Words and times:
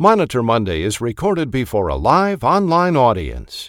Monitor 0.00 0.44
Monday 0.44 0.82
is 0.82 1.00
recorded 1.00 1.50
before 1.50 1.88
a 1.88 1.96
live 1.96 2.44
online 2.44 2.96
audience. 2.96 3.68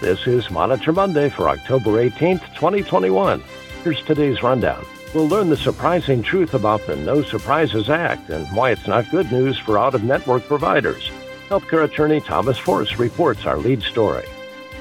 This 0.00 0.26
is 0.26 0.50
Monitor 0.50 0.90
Monday 0.94 1.28
for 1.28 1.50
October 1.50 2.02
18th, 2.02 2.54
2021. 2.54 3.44
Here's 3.84 4.02
today's 4.04 4.42
rundown. 4.42 4.86
We'll 5.14 5.28
learn 5.28 5.50
the 5.50 5.56
surprising 5.58 6.22
truth 6.22 6.54
about 6.54 6.86
the 6.86 6.96
No 6.96 7.20
Surprises 7.20 7.90
Act 7.90 8.30
and 8.30 8.46
why 8.56 8.70
it's 8.70 8.86
not 8.86 9.10
good 9.10 9.30
news 9.30 9.58
for 9.58 9.78
out 9.78 9.94
of 9.94 10.02
network 10.02 10.46
providers. 10.46 11.10
Healthcare 11.50 11.84
attorney 11.84 12.22
Thomas 12.22 12.56
Force 12.56 12.98
reports 12.98 13.44
our 13.44 13.58
lead 13.58 13.82
story. 13.82 14.24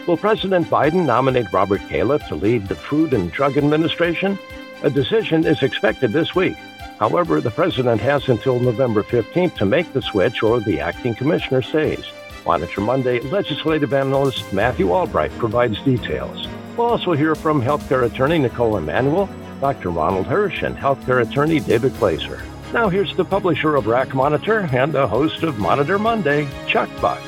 Will 0.08 0.16
President 0.16 0.68
Biden 0.68 1.06
nominate 1.06 1.52
Robert 1.52 1.82
Califf 1.82 2.26
to 2.30 2.36
lead 2.36 2.70
the 2.70 2.76
Food 2.76 3.14
and 3.14 3.30
Drug 3.30 3.58
Administration? 3.58 4.40
A 4.84 4.90
decision 4.90 5.46
is 5.46 5.62
expected 5.62 6.14
this 6.14 6.34
week. 6.34 6.56
However, 6.98 7.42
the 7.42 7.52
president 7.52 8.00
has 8.00 8.30
until 8.30 8.58
November 8.58 9.04
15th 9.04 9.56
to 9.56 9.66
make 9.66 9.92
the 9.92 10.02
switch 10.02 10.42
or 10.42 10.62
the 10.62 10.80
acting 10.80 11.14
commissioner 11.14 11.62
stays. 11.62 12.06
Monitor 12.46 12.80
Monday 12.80 13.20
legislative 13.20 13.94
analyst 13.94 14.54
Matthew 14.54 14.94
Albright 14.94 15.38
provides 15.38 15.82
details. 15.82 16.48
We'll 16.78 16.88
also 16.88 17.12
hear 17.12 17.36
from 17.36 17.62
healthcare 17.62 18.06
attorney 18.06 18.40
Nicole 18.40 18.78
Emanuel, 18.78 19.28
Dr. 19.60 19.90
Ronald 19.90 20.28
Hirsch, 20.28 20.64
and 20.64 20.78
healthcare 20.78 21.30
attorney 21.30 21.60
David 21.60 21.94
Glaser. 21.98 22.42
Now 22.72 22.88
here's 22.88 23.14
the 23.18 23.26
publisher 23.26 23.76
of 23.76 23.88
RAC 23.88 24.16
Monitor 24.16 24.70
and 24.72 24.94
the 24.94 25.06
host 25.06 25.44
of 25.44 25.60
Monitor 25.60 26.00
Monday, 26.00 26.48
Chuck 26.66 26.90
Buck. 27.02 27.20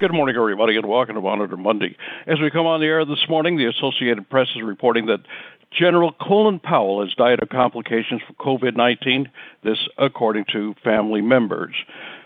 Good 0.00 0.12
morning, 0.12 0.36
everybody, 0.36 0.76
and 0.76 0.86
welcome 0.86 1.16
to 1.16 1.20
Monitor 1.20 1.56
Monday. 1.56 1.96
As 2.28 2.38
we 2.40 2.52
come 2.52 2.66
on 2.66 2.78
the 2.78 2.86
air 2.86 3.04
this 3.04 3.28
morning, 3.28 3.56
the 3.56 3.66
Associated 3.66 4.30
Press 4.30 4.46
is 4.54 4.62
reporting 4.62 5.06
that 5.06 5.18
General 5.76 6.12
Colin 6.12 6.60
Powell 6.60 7.04
has 7.04 7.12
died 7.16 7.42
of 7.42 7.48
complications 7.48 8.22
from 8.24 8.36
COVID 8.36 8.76
19, 8.76 9.28
this 9.64 9.88
according 9.98 10.44
to 10.52 10.76
family 10.84 11.20
members. 11.20 11.74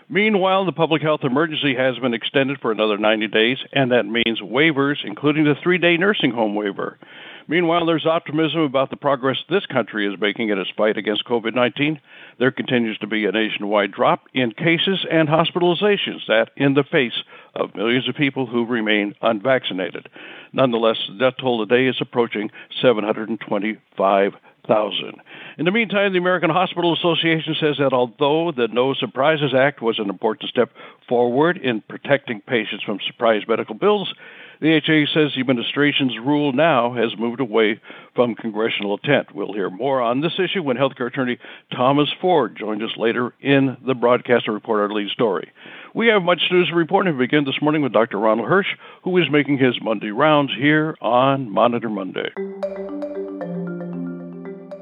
Meanwhile, 0.07 0.65
the 0.65 0.71
public 0.71 1.01
health 1.01 1.21
emergency 1.23 1.73
has 1.73 1.97
been 1.97 2.13
extended 2.13 2.59
for 2.61 2.71
another 2.71 2.99
90 2.99 3.29
days, 3.29 3.57
and 3.71 3.91
that 3.91 4.05
means 4.05 4.39
waivers, 4.39 4.97
including 5.03 5.43
the 5.43 5.55
three 5.63 5.79
day 5.79 5.97
nursing 5.97 6.29
home 6.29 6.53
waiver. 6.53 6.99
Meanwhile, 7.47 7.87
there's 7.87 8.05
optimism 8.05 8.61
about 8.61 8.89
the 8.89 8.95
progress 8.97 9.37
this 9.49 9.65
country 9.65 10.07
is 10.07 10.19
making 10.19 10.49
in 10.49 10.59
its 10.59 10.69
fight 10.77 10.97
against 10.97 11.25
COVID 11.25 11.55
19. 11.55 11.99
There 12.37 12.51
continues 12.51 12.97
to 12.99 13.07
be 13.07 13.25
a 13.25 13.31
nationwide 13.31 13.91
drop 13.91 14.25
in 14.33 14.51
cases 14.51 15.05
and 15.09 15.27
hospitalizations, 15.27 16.27
that 16.27 16.51
in 16.55 16.73
the 16.75 16.83
face 16.83 17.23
of 17.55 17.73
millions 17.75 18.09
of 18.09 18.15
people 18.15 18.45
who 18.45 18.65
remain 18.65 19.15
unvaccinated. 19.21 20.09
Nonetheless, 20.53 20.97
the 21.07 21.15
death 21.17 21.35
toll 21.39 21.65
today 21.65 21.87
is 21.87 21.95
approaching 22.01 22.51
725,000. 22.81 25.21
In 25.57 25.65
the 25.65 25.71
meantime, 25.71 26.13
the 26.13 26.19
American 26.19 26.49
Hospital 26.49 26.93
Association 26.93 27.55
says 27.59 27.75
that 27.79 27.91
although 27.93 28.51
the 28.51 28.69
No 28.69 28.93
Surprises 28.93 29.53
Act 29.53 29.81
was 29.81 29.99
an 29.99 30.09
important 30.09 30.49
step 30.49 30.71
forward 31.07 31.57
in 31.57 31.81
protecting 31.81 32.41
patients 32.41 32.83
from 32.83 32.99
surprise 33.05 33.43
medical 33.47 33.75
bills, 33.75 34.13
the 34.61 34.77
AHA 34.77 35.07
says 35.13 35.33
the 35.33 35.41
administration's 35.41 36.17
rule 36.17 36.53
now 36.53 36.93
has 36.93 37.17
moved 37.17 37.41
away 37.41 37.81
from 38.15 38.33
congressional 38.33 38.97
intent. 38.97 39.35
We'll 39.35 39.51
hear 39.51 39.69
more 39.69 40.01
on 40.01 40.21
this 40.21 40.39
issue 40.39 40.63
when 40.63 40.77
healthcare 40.77 41.07
attorney 41.07 41.37
Thomas 41.75 42.09
Force 42.21 42.53
joins 42.57 42.81
us 42.81 42.95
later 42.95 43.33
in 43.41 43.75
the 43.85 43.93
broadcast 43.93 44.45
to 44.45 44.53
report 44.53 44.79
our 44.79 44.89
lead 44.89 45.09
story. 45.09 45.51
We 45.95 46.07
have 46.07 46.23
much 46.23 46.41
news 46.49 46.69
to 46.69 46.75
report 46.75 47.05
and 47.05 47.19
we 47.19 47.25
begin 47.25 47.45
this 47.45 47.61
morning 47.61 47.83
with 47.83 47.93
Dr. 47.93 48.17
Ronald 48.17 48.49
Hirsch, 48.49 48.75
who 49.03 49.15
is 49.19 49.29
making 49.29 49.59
his 49.59 49.79
Monday 49.79 50.09
rounds 50.09 50.51
here 50.57 50.95
on 51.01 51.51
Monitor 51.51 51.87
Monday. 51.87 52.31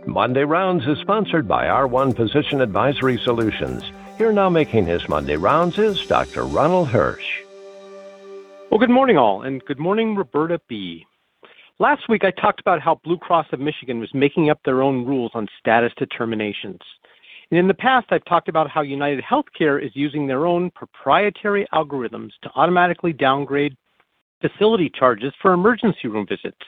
Monday 0.07 0.43
Rounds 0.43 0.87
is 0.87 0.99
sponsored 0.99 1.49
by 1.49 1.65
R1 1.65 2.15
Physician 2.15 2.61
Advisory 2.61 3.17
Solutions. 3.17 3.83
Here 4.17 4.31
now 4.31 4.49
making 4.49 4.85
his 4.85 5.07
Monday 5.09 5.35
rounds 5.35 5.77
is 5.77 6.05
Dr. 6.05 6.45
Ronald 6.45 6.87
Hirsch. 6.87 7.41
Well, 8.69 8.79
good 8.79 8.89
morning, 8.89 9.17
all, 9.17 9.41
and 9.41 9.63
good 9.65 9.79
morning, 9.79 10.15
Roberta 10.15 10.61
B. 10.69 11.05
Last 11.77 12.07
week, 12.07 12.23
I 12.23 12.31
talked 12.31 12.61
about 12.61 12.79
how 12.79 13.01
Blue 13.03 13.17
Cross 13.17 13.47
of 13.51 13.59
Michigan 13.59 13.99
was 13.99 14.13
making 14.13 14.49
up 14.49 14.61
their 14.63 14.81
own 14.81 15.05
rules 15.05 15.31
on 15.33 15.47
status 15.59 15.91
determinations. 15.97 16.79
In 17.51 17.67
the 17.67 17.73
past, 17.73 18.07
I've 18.11 18.23
talked 18.23 18.47
about 18.47 18.69
how 18.69 18.79
United 18.79 19.21
Healthcare 19.29 19.85
is 19.85 19.91
using 19.93 20.25
their 20.25 20.45
own 20.45 20.71
proprietary 20.71 21.67
algorithms 21.73 22.29
to 22.43 22.51
automatically 22.55 23.11
downgrade 23.11 23.75
facility 24.39 24.89
charges 24.89 25.33
for 25.41 25.51
emergency 25.51 26.07
room 26.07 26.25
visits. 26.25 26.61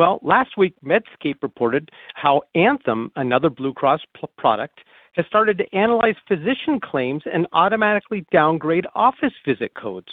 Well, 0.00 0.18
last 0.22 0.56
week, 0.58 0.74
Medscape 0.84 1.40
reported 1.40 1.92
how 2.14 2.42
Anthem, 2.56 3.12
another 3.14 3.48
Blue 3.48 3.72
Cross 3.72 4.00
product, 4.36 4.80
has 5.12 5.24
started 5.26 5.56
to 5.58 5.72
analyze 5.72 6.16
physician 6.26 6.80
claims 6.80 7.22
and 7.32 7.46
automatically 7.52 8.26
downgrade 8.32 8.86
office 8.96 9.34
visit 9.46 9.72
codes. 9.74 10.12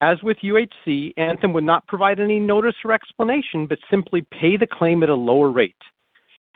As 0.00 0.20
with 0.24 0.38
UHC, 0.38 1.12
Anthem 1.16 1.52
would 1.52 1.62
not 1.62 1.86
provide 1.86 2.18
any 2.18 2.40
notice 2.40 2.74
or 2.84 2.90
explanation, 2.90 3.68
but 3.68 3.78
simply 3.88 4.26
pay 4.32 4.56
the 4.56 4.66
claim 4.66 5.04
at 5.04 5.10
a 5.10 5.14
lower 5.14 5.50
rate. 5.50 5.76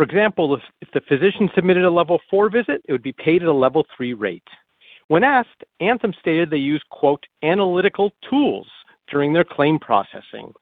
For 0.00 0.04
example, 0.04 0.54
if, 0.54 0.62
if 0.80 0.88
the 0.94 1.02
physician 1.02 1.50
submitted 1.54 1.84
a 1.84 1.90
level 1.90 2.20
4 2.30 2.48
visit, 2.48 2.80
it 2.88 2.90
would 2.90 3.02
be 3.02 3.12
paid 3.12 3.42
at 3.42 3.48
a 3.48 3.52
level 3.52 3.84
3 3.94 4.14
rate. 4.14 4.48
When 5.08 5.22
asked, 5.22 5.62
Anthem 5.78 6.14
stated 6.18 6.48
they 6.48 6.56
use, 6.56 6.82
quote, 6.88 7.26
analytical 7.42 8.10
tools 8.26 8.66
during 9.10 9.34
their 9.34 9.44
claim 9.44 9.78
processing. 9.78 10.54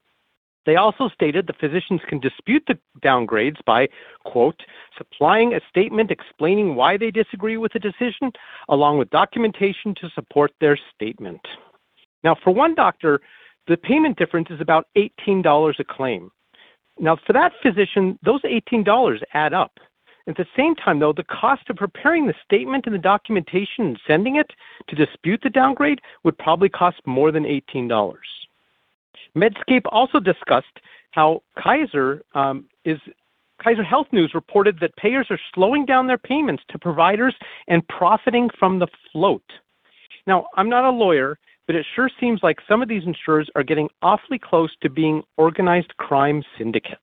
They 0.66 0.74
also 0.74 1.08
stated 1.08 1.46
the 1.46 1.52
physicians 1.52 2.00
can 2.08 2.18
dispute 2.18 2.64
the 2.66 2.80
downgrades 3.00 3.64
by, 3.64 3.86
quote, 4.24 4.60
supplying 4.96 5.54
a 5.54 5.60
statement 5.70 6.10
explaining 6.10 6.74
why 6.74 6.96
they 6.96 7.12
disagree 7.12 7.58
with 7.58 7.72
the 7.74 7.78
decision, 7.78 8.32
along 8.68 8.98
with 8.98 9.08
documentation 9.10 9.94
to 10.00 10.10
support 10.16 10.50
their 10.60 10.76
statement. 10.96 11.46
Now, 12.24 12.34
for 12.42 12.52
one 12.52 12.74
doctor, 12.74 13.20
the 13.68 13.76
payment 13.76 14.18
difference 14.18 14.48
is 14.50 14.60
about 14.60 14.88
$18 14.96 15.78
a 15.78 15.84
claim. 15.84 16.32
Now, 17.00 17.16
for 17.26 17.32
that 17.32 17.52
physician, 17.62 18.18
those 18.24 18.42
$18 18.42 19.22
add 19.34 19.54
up. 19.54 19.72
At 20.26 20.36
the 20.36 20.46
same 20.56 20.74
time, 20.74 20.98
though, 20.98 21.14
the 21.14 21.24
cost 21.24 21.62
of 21.70 21.76
preparing 21.76 22.26
the 22.26 22.34
statement 22.44 22.84
and 22.86 22.94
the 22.94 22.98
documentation 22.98 23.86
and 23.86 24.00
sending 24.06 24.36
it 24.36 24.50
to 24.88 24.96
dispute 24.96 25.40
the 25.42 25.48
downgrade 25.48 26.00
would 26.22 26.36
probably 26.36 26.68
cost 26.68 26.98
more 27.06 27.32
than 27.32 27.44
$18. 27.44 28.14
Medscape 29.34 29.86
also 29.90 30.20
discussed 30.20 30.66
how 31.12 31.42
Kaiser 31.56 32.22
um, 32.34 32.66
is 32.84 32.98
Kaiser 33.62 33.82
Health 33.82 34.06
News 34.12 34.32
reported 34.34 34.78
that 34.80 34.94
payers 34.96 35.26
are 35.30 35.40
slowing 35.54 35.84
down 35.84 36.06
their 36.06 36.18
payments 36.18 36.62
to 36.70 36.78
providers 36.78 37.34
and 37.66 37.86
profiting 37.88 38.50
from 38.58 38.78
the 38.78 38.86
float. 39.10 39.42
Now, 40.26 40.46
I'm 40.56 40.68
not 40.68 40.84
a 40.84 40.90
lawyer, 40.90 41.38
but 41.68 41.76
it 41.76 41.86
sure 41.94 42.10
seems 42.18 42.40
like 42.42 42.58
some 42.66 42.82
of 42.82 42.88
these 42.88 43.04
insurers 43.04 43.50
are 43.54 43.62
getting 43.62 43.90
awfully 44.00 44.38
close 44.38 44.74
to 44.80 44.88
being 44.88 45.22
organized 45.36 45.94
crime 45.98 46.42
syndicates. 46.56 47.02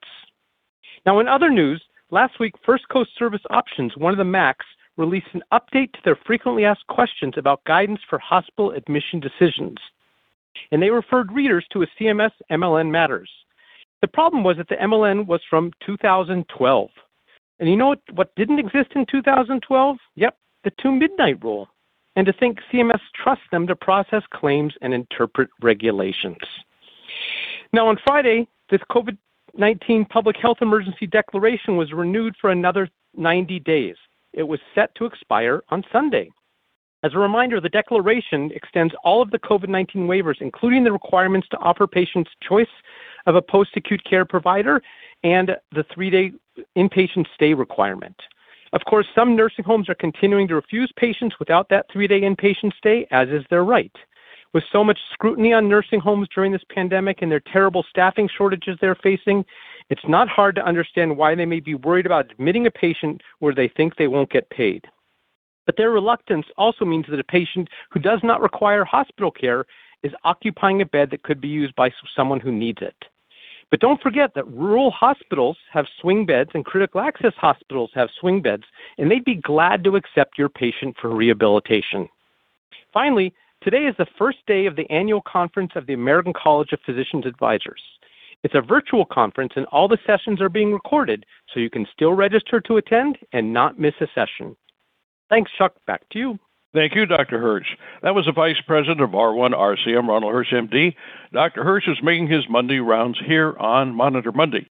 Now, 1.06 1.20
in 1.20 1.28
other 1.28 1.52
news, 1.52 1.82
last 2.10 2.40
week, 2.40 2.56
First 2.66 2.90
Coast 2.90 3.12
Service 3.18 3.44
Options, 3.52 3.96
one 3.96 4.12
of 4.12 4.18
the 4.18 4.24
MACs, 4.24 4.66
released 4.98 5.28
an 5.34 5.44
update 5.54 5.94
to 5.94 6.00
their 6.04 6.18
frequently 6.26 6.66
asked 6.66 6.88
questions 6.88 7.36
about 7.38 7.64
guidance 7.66 8.00
for 8.10 8.18
hospital 8.18 8.72
admission 8.72 9.20
decisions. 9.20 9.78
And 10.72 10.82
they 10.82 10.90
referred 10.90 11.32
readers 11.32 11.66
to 11.72 11.84
a 11.84 11.88
CMS 12.00 12.32
MLN 12.52 12.90
Matters. 12.90 13.30
The 14.02 14.08
problem 14.08 14.44
was 14.44 14.58
that 14.58 14.68
the 14.68 14.76
MLN 14.76 15.28
was 15.28 15.42
from 15.48 15.72
2012. 15.86 16.90
And 17.60 17.70
you 17.70 17.76
know 17.76 17.90
what, 17.90 18.02
what 18.14 18.36
didn't 18.36 18.60
exist 18.60 18.94
in 18.96 19.06
2012? 19.12 19.98
Yep, 20.16 20.38
the 20.64 20.72
two 20.82 20.92
midnight 20.92 21.44
rule 21.44 21.70
and 22.16 22.26
to 22.26 22.34
think 22.34 22.60
CMS 22.72 23.02
trusts 23.14 23.46
them 23.52 23.68
to 23.68 23.76
process 23.76 24.24
claims 24.34 24.74
and 24.82 24.94
interpret 24.94 25.50
regulations. 25.62 26.38
Now, 27.74 27.88
on 27.88 27.98
Friday, 28.06 28.48
this 28.70 28.82
COVID 28.92 29.18
19 29.58 30.06
public 30.06 30.36
health 30.36 30.58
emergency 30.62 31.08
declaration 31.08 31.78
was 31.78 31.94
renewed 31.94 32.36
for 32.40 32.50
another 32.50 32.90
90 33.16 33.60
days. 33.60 33.96
It 34.34 34.44
was 34.44 34.60
set 34.74 34.94
to 34.96 35.06
expire 35.06 35.64
on 35.70 35.84
Sunday. 35.94 36.30
As 37.04 37.14
a 37.14 37.20
reminder, 37.20 37.62
the 37.62 37.70
declaration 37.70 38.52
extends 38.54 38.94
all 39.04 39.22
of 39.22 39.32
the 39.32 39.40
COVID 39.40 39.70
19 39.70 40.08
waivers, 40.08 40.42
including 40.42 40.84
the 40.84 40.92
requirements 40.92 41.48
to 41.50 41.58
offer 41.60 41.88
patients 41.88 42.32
choice 42.42 42.68
of 43.28 43.36
a 43.36 43.42
post 43.42 43.72
acute 43.76 44.04
care 44.04 44.26
provider 44.26 44.82
and 45.24 45.52
the 45.72 45.86
three 45.94 46.10
day 46.10 46.32
inpatient 46.78 47.26
stay 47.34 47.54
requirement. 47.54 48.16
Of 48.76 48.84
course, 48.84 49.08
some 49.16 49.38
nursing 49.38 49.64
homes 49.64 49.88
are 49.88 49.96
continuing 49.96 50.50
to 50.50 50.56
refuse 50.56 50.92
patients 50.98 51.38
without 51.40 51.70
that 51.70 51.86
three 51.92 52.08
day 52.08 52.22
inpatient 52.22 52.74
stay, 52.78 53.08
as 53.10 53.30
is 53.30 53.46
their 53.50 53.64
right. 53.64 53.92
With 54.54 54.66
so 54.70 54.84
much 54.84 55.00
scrutiny 55.14 55.54
on 55.54 55.70
nursing 55.70 56.02
homes 56.02 56.28
during 56.36 56.52
this 56.52 56.64
pandemic 56.70 57.22
and 57.22 57.32
their 57.32 57.40
terrible 57.40 57.86
staffing 57.90 58.28
shortages 58.38 58.78
they're 58.82 58.96
facing, 58.96 59.46
it's 59.90 60.06
not 60.10 60.28
hard 60.28 60.56
to 60.56 60.66
understand 60.66 61.16
why 61.16 61.36
they 61.36 61.46
may 61.46 61.62
be 61.62 61.76
worried 61.76 62.06
about 62.06 62.30
admitting 62.32 62.68
a 62.68 62.72
patient 62.72 63.22
where 63.40 63.56
they 63.56 63.70
think 63.70 63.96
they 63.96 64.08
won't 64.08 64.30
get 64.30 64.50
paid. 64.50 64.84
But 65.66 65.78
their 65.78 65.92
reluctance 65.92 66.46
also 66.58 66.84
means 66.84 67.06
that 67.10 67.20
a 67.20 67.24
patient 67.24 67.70
who 67.92 68.02
does 68.02 68.20
not 68.24 68.42
require 68.42 68.84
hospital 68.84 69.32
care 69.32 69.66
is 70.04 70.12
occupying 70.26 70.82
a 70.82 70.86
bed 70.86 71.12
that 71.12 71.24
could 71.24 71.40
be 71.40 71.48
used 71.48 71.76
by 71.76 71.92
someone 72.14 72.42
who 72.42 72.52
needs 72.52 72.82
it. 72.82 72.96
But 73.76 73.82
don't 73.82 74.02
forget 74.02 74.34
that 74.36 74.48
rural 74.48 74.90
hospitals 74.90 75.58
have 75.70 75.86
swing 76.00 76.26
beds 76.26 76.52
and 76.54 76.64
critical 76.64 77.02
access 77.02 77.34
hospitals 77.36 77.92
have 77.94 78.08
swing 78.22 78.42
beds, 78.42 78.64
and 78.98 79.12
they'd 79.12 79.26
be 79.26 79.36
glad 79.36 79.84
to 79.84 79.98
accept 79.98 80.38
your 80.38 80.48
patient 80.48 80.96
for 81.02 81.14
rehabilitation. 81.14 82.08
Finally, 82.94 83.34
today 83.62 83.86
is 83.86 83.94
the 83.98 84.08
first 84.18 84.38
day 84.48 84.66
of 84.66 84.78
the 84.78 84.90
annual 84.90 85.22
conference 85.28 85.74
of 85.76 85.88
the 85.88 85.94
American 85.94 86.32
College 86.32 86.72
of 86.72 86.80
Physicians 86.86 87.26
Advisors. 87.26 87.82
It's 88.44 88.56
a 88.56 88.62
virtual 88.62 89.04
conference, 89.04 89.52
and 89.58 89.66
all 89.74 89.90
the 89.90 90.00
sessions 90.08 90.40
are 90.40 90.48
being 90.48 90.72
recorded, 90.72 91.26
so 91.54 91.60
you 91.60 91.70
can 91.70 91.86
still 91.92 92.14
register 92.14 92.62
to 92.62 92.78
attend 92.78 93.18
and 93.34 93.52
not 93.52 93.78
miss 93.78 93.96
a 94.00 94.08
session. 94.16 94.56
Thanks, 95.30 95.52
Chuck. 95.58 95.74
Back 95.86 96.08
to 96.14 96.20
you. 96.20 96.40
Thank 96.76 96.94
you, 96.94 97.06
Dr. 97.06 97.40
Hirsch. 97.40 97.68
That 98.04 98.16
was 98.16 98.26
the 98.26 98.34
Vice 98.34 98.60
President 98.68 99.00
of 99.00 99.12
R1 99.12 99.52
RCM, 99.52 100.10
Ronald 100.10 100.34
Hirsch, 100.34 100.52
MD. 100.52 100.94
Dr. 101.32 101.64
Hirsch 101.64 101.88
is 101.88 101.98
making 102.04 102.28
his 102.28 102.44
Monday 102.50 102.80
rounds 102.80 103.18
here 103.26 103.56
on 103.58 103.96
Monitor 103.96 104.34
Monday. 104.34 104.68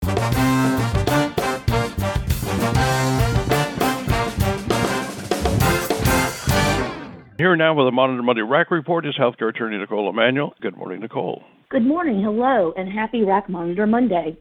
Here 7.37 7.55
now 7.55 7.75
with 7.75 7.85
the 7.85 7.91
Monitor 7.91 8.23
Monday 8.23 8.41
RAC 8.41 8.71
report 8.71 9.05
is 9.05 9.15
healthcare 9.15 9.49
attorney 9.49 9.77
Nicole 9.77 10.09
Emanuel. 10.09 10.55
Good 10.59 10.75
morning, 10.75 11.01
Nicole. 11.01 11.43
Good 11.69 11.85
morning. 11.85 12.23
Hello, 12.23 12.73
and 12.75 12.91
happy 12.91 13.23
RAC 13.23 13.47
Monitor 13.47 13.85
Monday. 13.85 14.35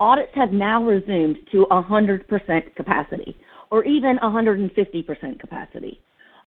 Audits 0.00 0.32
have 0.34 0.50
now 0.50 0.82
resumed 0.82 1.36
to 1.52 1.66
100% 1.70 2.74
capacity, 2.74 3.36
or 3.70 3.84
even 3.84 4.18
150% 4.20 5.38
capacity. 5.38 6.00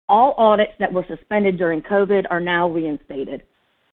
All 0.09 0.35
audits 0.39 0.73
that 0.79 0.93
were 0.93 1.05
suspended 1.07 1.59
during 1.59 1.83
COVID 1.83 2.25
are 2.31 2.41
now 2.41 2.69
reinstated. 2.69 3.43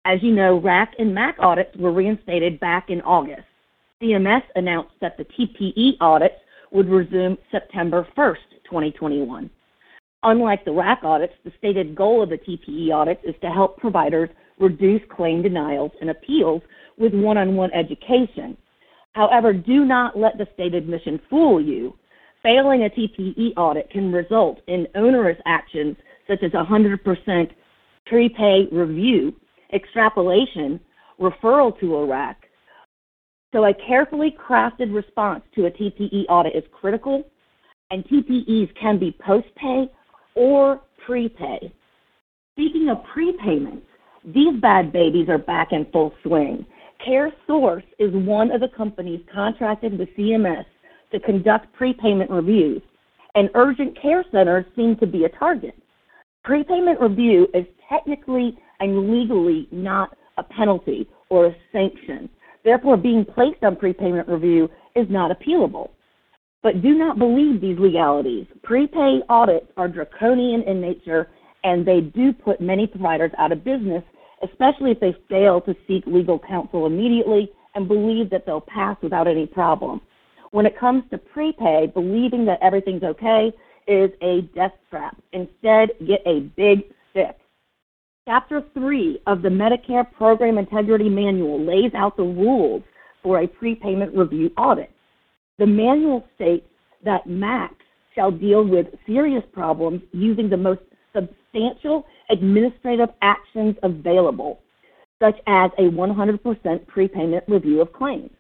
As 0.05 0.19
you 0.23 0.35
know, 0.35 0.61
RAC 0.61 0.95
and 0.99 1.15
MAC 1.15 1.37
audits 1.39 1.77
were 1.77 1.93
reinstated 1.93 2.59
back 2.59 2.91
in 2.91 3.01
August. 3.03 3.43
CMS 4.03 4.43
announced 4.57 4.95
that 5.01 5.17
the 5.19 5.25
TPE 5.25 5.93
audits 6.01 6.35
would 6.73 6.89
resume 6.89 7.37
September 7.51 8.07
1st, 8.17 8.65
2021. 8.65 9.51
Unlike 10.23 10.65
the 10.65 10.73
RAC 10.73 11.01
audits, 11.03 11.35
the 11.45 11.53
stated 11.59 11.95
goal 11.95 12.23
of 12.23 12.31
the 12.31 12.39
TPE 12.39 12.93
audits 12.93 13.21
is 13.25 13.35
to 13.43 13.51
help 13.51 13.79
providers 13.79 14.31
reduce 14.59 15.03
claim 15.11 15.43
denials 15.43 15.93
and 16.01 16.11
appeals 16.11 16.63
with 16.99 17.15
one 17.15 17.39
on 17.39 17.57
one 17.57 17.73
education. 17.73 18.57
However, 19.13 19.53
do 19.53 19.85
not 19.85 20.19
let 20.19 20.39
the 20.39 20.47
stated 20.55 20.89
mission 20.89 21.21
fool 21.29 21.61
you. 21.61 21.95
Failing 22.43 22.85
a 22.85 22.89
TPE 22.89 23.53
audit 23.57 23.91
can 23.91 24.13
result 24.13 24.61
in 24.67 24.87
onerous 24.95 25.39
actions 25.45 25.97
such 26.27 26.43
as 26.43 26.53
100% 26.53 27.51
prepay 28.07 28.67
review, 28.73 29.35
extrapolation, 29.73 30.81
referral 31.21 31.79
to 31.81 31.97
a 31.97 32.07
RAC. 32.07 32.47
So 33.53 33.65
a 33.65 33.75
carefully 33.75 34.37
crafted 34.39 34.95
response 34.95 35.43
to 35.55 35.67
a 35.67 35.71
TPE 35.71 36.25
audit 36.29 36.55
is 36.55 36.65
critical, 36.73 37.25
and 37.91 38.05
TPEs 38.05 38.75
can 38.81 38.99
be 38.99 39.17
post-pay 39.25 39.91
or 40.35 40.81
prepay. 41.05 41.73
Speaking 42.55 42.89
of 42.89 42.99
prepayments, 43.15 43.83
these 44.25 44.61
bad 44.61 44.93
babies 44.93 45.29
are 45.29 45.39
back 45.39 45.73
in 45.73 45.87
full 45.93 46.15
swing. 46.23 46.65
CareSource 47.07 47.85
is 47.99 48.13
one 48.13 48.51
of 48.51 48.61
the 48.61 48.69
companies 48.69 49.21
contracted 49.33 49.99
with 49.99 50.09
CMS 50.17 50.65
to 51.13 51.21
conduct 51.21 51.73
prepayment 51.73 52.31
reviews, 52.31 52.83
and 53.35 53.51
urgent 53.55 54.01
care 54.01 54.25
centers 54.33 54.65
seem 54.77 54.97
to 54.97 55.07
be 55.07 55.25
a 55.25 55.29
target. 55.29 55.75
Prepayment 56.45 57.01
review 57.01 57.47
is 57.55 57.67
technically 57.89 58.57
and 58.81 59.11
legally 59.11 59.69
not 59.71 60.17
a 60.39 60.43
penalty 60.43 61.09
or 61.29 61.47
a 61.47 61.57
sanction. 61.73 62.29
Therefore, 62.65 62.97
being 62.97 63.25
placed 63.25 63.63
on 63.63 63.77
prepayment 63.77 64.29
review 64.29 64.69
is 64.97 65.07
not 65.11 65.31
appealable. 65.31 65.91
But 66.63 66.83
do 66.83 66.95
not 66.95 67.19
believe 67.19 67.61
these 67.61 67.79
legalities. 67.79 68.47
Prepay 68.63 69.21
audits 69.29 69.67
are 69.77 69.89
draconian 69.89 70.63
in 70.63 70.81
nature 70.81 71.29
and 71.65 71.87
they 71.87 72.01
do 72.01 72.33
put 72.33 72.61
many 72.61 72.87
providers 72.87 73.33
out 73.39 73.53
of 73.53 73.65
business, 73.65 74.03
especially 74.43 74.91
if 74.91 75.01
they 75.01 75.15
fail 75.29 75.61
to 75.63 75.75
seek 75.87 76.05
legal 76.07 76.39
counsel 76.39 76.87
immediately 76.87 77.51
and 77.75 77.89
believe 77.89 78.31
that 78.31 78.45
they'll 78.47 78.61
pass 78.61 78.97
without 79.03 79.29
any 79.29 79.47
problem. 79.47 80.01
When 80.53 80.67
it 80.67 80.79
comes 80.79 81.05
to 81.11 81.19
prepay, 81.19 81.93
believing 81.95 82.45
that 82.47 82.59
everything's 82.61 83.05
okay 83.05 83.53
is 83.87 84.11
a 84.21 84.43
death 84.55 84.73
trap. 84.89 85.17
Instead, 85.33 85.91
get 86.07 86.23
a 86.27 86.41
big 86.57 86.85
stick. 87.11 87.37
Chapter 88.27 88.63
3 88.75 89.21
of 89.27 89.43
the 89.43 89.49
Medicare 89.49 90.11
Program 90.13 90.59
Integrity 90.59 91.09
Manual 91.09 91.65
lays 91.65 91.93
out 91.95 92.17
the 92.17 92.23
rules 92.23 92.83
for 93.23 93.41
a 93.41 93.47
prepayment 93.47 94.17
review 94.17 94.51
audit. 94.57 94.91
The 95.59 95.67
manual 95.67 96.25
states 96.35 96.67
that 97.05 97.27
MACs 97.29 97.75
shall 98.15 98.31
deal 98.31 98.65
with 98.65 98.87
serious 99.07 99.45
problems 99.53 100.03
using 100.13 100.49
the 100.49 100.57
most 100.57 100.81
substantial 101.15 102.07
administrative 102.31 103.09
actions 103.23 103.77
available, 103.83 104.61
such 105.23 105.37
as 105.47 105.71
a 105.79 105.83
100% 105.83 106.87
prepayment 106.87 107.45
review 107.49 107.81
of 107.81 107.93
claims. 107.93 108.31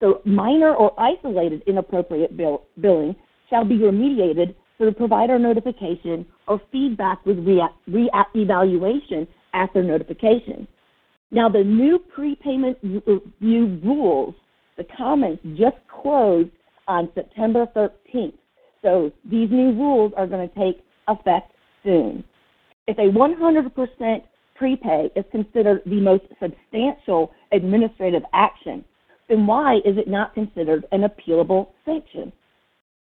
So 0.00 0.20
minor 0.24 0.74
or 0.74 0.98
isolated 1.00 1.62
inappropriate 1.66 2.36
bill, 2.36 2.64
billing 2.80 3.16
shall 3.48 3.64
be 3.64 3.78
remediated 3.78 4.54
through 4.76 4.92
provider 4.92 5.38
notification 5.38 6.26
or 6.46 6.60
feedback 6.70 7.24
with 7.24 7.38
re-evaluation 7.38 9.26
after 9.54 9.82
notification. 9.82 10.68
Now, 11.30 11.48
the 11.48 11.64
new 11.64 11.98
prepayment 11.98 12.78
review 12.82 13.80
rules, 13.82 14.34
the 14.76 14.84
comments 14.96 15.42
just 15.56 15.76
closed 15.88 16.50
on 16.86 17.08
September 17.14 17.66
13th. 17.74 18.34
So 18.82 19.10
these 19.24 19.50
new 19.50 19.72
rules 19.72 20.12
are 20.16 20.26
going 20.26 20.48
to 20.48 20.54
take 20.54 20.84
effect 21.08 21.52
soon. 21.82 22.22
If 22.86 22.98
a 22.98 23.10
100% 23.10 24.22
prepay 24.54 25.10
is 25.16 25.24
considered 25.32 25.82
the 25.86 26.00
most 26.00 26.24
substantial 26.40 27.32
administrative 27.52 28.22
action, 28.32 28.84
then 29.28 29.46
why 29.46 29.76
is 29.84 29.96
it 29.98 30.08
not 30.08 30.34
considered 30.34 30.84
an 30.92 31.02
appealable 31.02 31.68
sanction? 31.84 32.32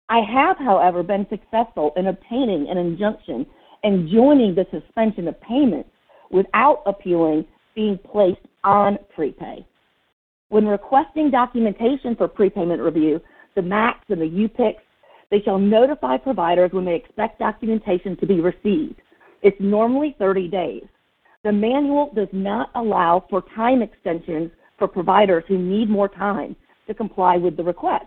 I 0.09 0.21
have, 0.21 0.57
however, 0.59 1.03
been 1.03 1.27
successful 1.29 1.93
in 1.97 2.07
obtaining 2.07 2.69
an 2.69 2.79
injunction 2.79 3.47
and 3.85 4.09
joining 4.09 4.55
the 4.55 4.67
suspension 4.71 5.29
of 5.29 5.41
payments 5.41 5.91
without 6.31 6.83
appealing 6.87 7.45
being 7.75 7.99
placed 7.99 8.41
on 8.65 8.99
prepay. 9.15 9.65
When 10.49 10.67
requesting 10.67 11.31
documentation 11.31 12.17
for 12.17 12.27
prepayment 12.27 12.81
review, 12.81 13.21
the 13.55 13.61
MACs 13.61 14.09
and 14.09 14.21
the 14.21 14.49
UPICs, 14.49 14.81
they 15.31 15.43
shall 15.43 15.59
notify 15.59 16.17
providers 16.17 16.71
when 16.73 16.87
they 16.87 16.95
expect 16.95 17.39
documentation 17.39 18.17
to 18.17 18.27
be 18.27 18.41
received. 18.41 19.01
It's 19.43 19.61
normally 19.61 20.17
30 20.19 20.49
days. 20.49 20.85
The 21.45 21.53
manual 21.53 22.11
does 22.15 22.29
not 22.33 22.71
allow 22.75 23.25
for 23.29 23.45
time 23.55 23.83
extensions 23.83 24.51
for 24.79 24.89
providers 24.89 25.45
who 25.49 25.59
need 25.59 25.91
more 25.91 26.09
time 26.09 26.57
to 26.87 26.95
comply 26.95 27.37
with 27.37 27.57
the 27.57 27.63
request. 27.63 28.07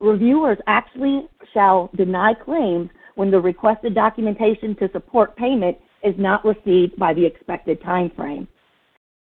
Reviewers 0.00 0.58
actually 0.66 1.28
shall 1.52 1.90
deny 1.96 2.34
claims 2.34 2.90
when 3.14 3.30
the 3.30 3.40
requested 3.40 3.94
documentation 3.94 4.74
to 4.76 4.90
support 4.92 5.36
payment 5.36 5.78
is 6.02 6.14
not 6.18 6.44
received 6.44 6.96
by 6.96 7.14
the 7.14 7.24
expected 7.24 7.80
time 7.82 8.10
frame. 8.16 8.48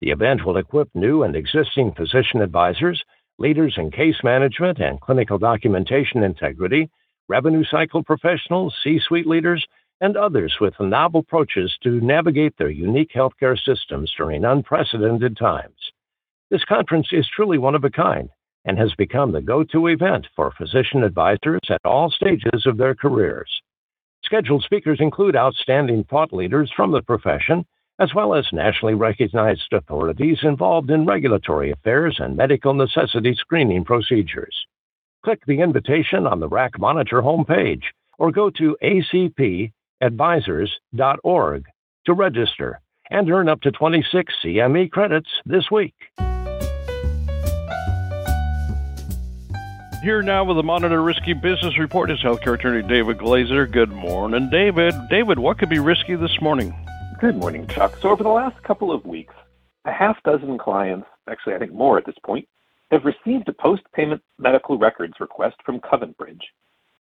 The 0.00 0.10
event 0.10 0.44
will 0.44 0.56
equip 0.56 0.88
new 0.96 1.22
and 1.22 1.36
existing 1.36 1.92
physician 1.92 2.42
advisors, 2.42 3.04
leaders 3.38 3.74
in 3.76 3.92
case 3.92 4.16
management 4.24 4.80
and 4.80 5.00
clinical 5.00 5.38
documentation 5.38 6.24
integrity 6.24 6.90
revenue 7.28 7.62
cycle 7.62 8.02
professionals, 8.02 8.74
C 8.82 8.98
suite 8.98 9.28
leaders, 9.28 9.64
and 10.00 10.16
others 10.16 10.56
with 10.60 10.74
novel 10.80 11.20
approaches 11.20 11.72
to 11.84 12.00
navigate 12.00 12.58
their 12.58 12.68
unique 12.68 13.12
healthcare 13.14 13.56
systems 13.56 14.12
during 14.18 14.44
unprecedented 14.44 15.36
times. 15.36 15.92
This 16.50 16.64
conference 16.64 17.08
is 17.12 17.28
truly 17.28 17.58
one 17.58 17.74
of 17.74 17.84
a 17.84 17.90
kind 17.90 18.30
and 18.64 18.78
has 18.78 18.94
become 18.96 19.32
the 19.32 19.42
go 19.42 19.64
to 19.64 19.88
event 19.88 20.26
for 20.34 20.50
physician 20.50 21.02
advisors 21.02 21.60
at 21.68 21.84
all 21.84 22.10
stages 22.10 22.66
of 22.66 22.78
their 22.78 22.94
careers. 22.94 23.60
Scheduled 24.24 24.62
speakers 24.62 24.98
include 25.00 25.36
outstanding 25.36 26.04
thought 26.04 26.32
leaders 26.32 26.72
from 26.74 26.90
the 26.90 27.02
profession, 27.02 27.66
as 27.98 28.14
well 28.14 28.34
as 28.34 28.46
nationally 28.52 28.94
recognized 28.94 29.70
authorities 29.72 30.38
involved 30.42 30.90
in 30.90 31.04
regulatory 31.04 31.70
affairs 31.70 32.16
and 32.18 32.34
medical 32.36 32.72
necessity 32.72 33.34
screening 33.34 33.84
procedures. 33.84 34.56
Click 35.24 35.44
the 35.46 35.60
invitation 35.60 36.26
on 36.26 36.40
the 36.40 36.48
RAC 36.48 36.78
Monitor 36.78 37.20
homepage 37.20 37.82
or 38.18 38.30
go 38.30 38.48
to 38.50 38.76
acpadvisors.org 38.82 41.64
to 42.06 42.14
register 42.14 42.80
and 43.10 43.30
earn 43.30 43.48
up 43.48 43.60
to 43.62 43.70
26 43.70 44.34
CME 44.44 44.90
credits 44.90 45.30
this 45.44 45.70
week. 45.70 45.94
Here 50.08 50.22
now 50.22 50.42
with 50.42 50.56
the 50.56 50.62
Monitor 50.62 51.02
Risky 51.02 51.34
Business 51.34 51.78
Report 51.78 52.10
is 52.10 52.18
healthcare 52.20 52.54
attorney 52.54 52.80
David 52.88 53.18
Glaser. 53.18 53.66
Good 53.66 53.90
morning, 53.90 54.48
David. 54.48 54.94
David, 55.10 55.38
what 55.38 55.58
could 55.58 55.68
be 55.68 55.80
risky 55.80 56.14
this 56.14 56.40
morning? 56.40 56.74
Good 57.20 57.36
morning, 57.36 57.66
Chuck. 57.66 57.94
So, 58.00 58.08
over 58.08 58.22
the 58.22 58.30
last 58.30 58.56
couple 58.62 58.90
of 58.90 59.04
weeks, 59.04 59.34
a 59.84 59.92
half 59.92 60.16
dozen 60.22 60.56
clients, 60.56 61.06
actually, 61.28 61.56
I 61.56 61.58
think 61.58 61.74
more 61.74 61.98
at 61.98 62.06
this 62.06 62.16
point, 62.24 62.48
have 62.90 63.04
received 63.04 63.50
a 63.50 63.52
post 63.52 63.82
payment 63.94 64.22
medical 64.38 64.78
records 64.78 65.12
request 65.20 65.56
from 65.62 65.78
CoventBridge, 65.78 66.40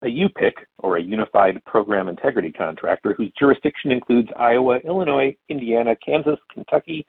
a 0.03 0.07
UPIC, 0.07 0.53
or 0.77 0.95
a 0.95 1.03
Unified 1.03 1.61
Program 1.65 2.07
Integrity 2.07 2.53
Contractor, 2.53 3.15
whose 3.17 3.33
jurisdiction 3.37 3.91
includes 3.91 4.29
Iowa, 4.39 4.77
Illinois, 4.77 5.35
Indiana, 5.49 5.97
Kansas, 5.97 6.39
Kentucky, 6.53 7.05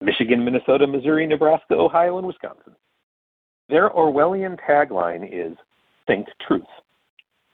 Michigan, 0.00 0.44
Minnesota, 0.44 0.88
Missouri, 0.88 1.28
Nebraska, 1.28 1.74
Ohio, 1.74 2.18
and 2.18 2.26
Wisconsin. 2.26 2.74
Their 3.68 3.90
Orwellian 3.90 4.58
tagline 4.66 5.28
is 5.30 5.54
Think 6.06 6.26
Truth. 6.46 6.62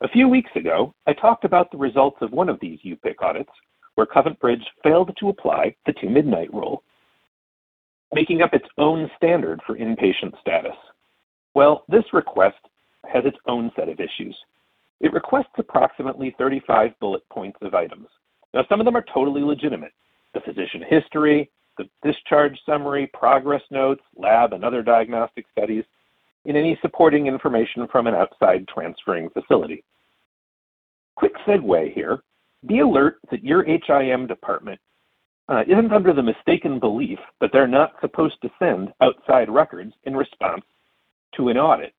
A 0.00 0.08
few 0.08 0.28
weeks 0.28 0.50
ago, 0.54 0.94
I 1.08 1.12
talked 1.12 1.44
about 1.44 1.72
the 1.72 1.76
results 1.76 2.18
of 2.20 2.30
one 2.30 2.48
of 2.48 2.60
these 2.60 2.78
UPIC 2.84 3.20
audits 3.20 3.50
where 3.96 4.06
CoventBridge 4.06 4.62
failed 4.84 5.16
to 5.18 5.28
apply 5.28 5.74
the 5.86 5.92
two 5.92 6.08
midnight 6.08 6.52
rule, 6.54 6.84
making 8.12 8.42
up 8.42 8.54
its 8.54 8.68
own 8.78 9.10
standard 9.16 9.60
for 9.66 9.76
inpatient 9.76 10.38
status. 10.40 10.76
Well, 11.54 11.84
this 11.88 12.04
request 12.12 12.58
has 13.12 13.24
its 13.24 13.38
own 13.46 13.72
set 13.74 13.88
of 13.88 13.98
issues. 13.98 14.36
It 15.00 15.12
requests 15.12 15.58
approximately 15.58 16.34
35 16.38 16.92
bullet 17.00 17.28
points 17.28 17.58
of 17.60 17.74
items. 17.74 18.06
Now, 18.52 18.64
some 18.68 18.80
of 18.80 18.84
them 18.84 18.96
are 18.96 19.04
totally 19.12 19.42
legitimate 19.42 19.92
the 20.32 20.40
physician 20.40 20.84
history, 20.88 21.50
the 21.76 21.88
discharge 22.04 22.56
summary, 22.64 23.08
progress 23.12 23.62
notes, 23.70 24.02
lab 24.16 24.52
and 24.52 24.64
other 24.64 24.82
diagnostic 24.82 25.46
studies, 25.50 25.84
and 26.46 26.56
any 26.56 26.78
supporting 26.82 27.26
information 27.26 27.86
from 27.90 28.06
an 28.06 28.14
outside 28.14 28.66
transferring 28.68 29.30
facility. 29.30 29.84
Quick 31.16 31.32
segue 31.46 31.92
here 31.94 32.22
be 32.66 32.80
alert 32.80 33.18
that 33.30 33.44
your 33.44 33.64
HIM 33.64 34.26
department 34.26 34.80
uh, 35.48 35.62
isn't 35.68 35.92
under 35.92 36.12
the 36.12 36.22
mistaken 36.22 36.80
belief 36.80 37.18
that 37.40 37.50
they're 37.52 37.66
not 37.66 37.92
supposed 38.00 38.40
to 38.42 38.50
send 38.58 38.92
outside 39.02 39.50
records 39.50 39.92
in 40.04 40.16
response 40.16 40.64
to 41.36 41.48
an 41.48 41.58
audit. 41.58 41.92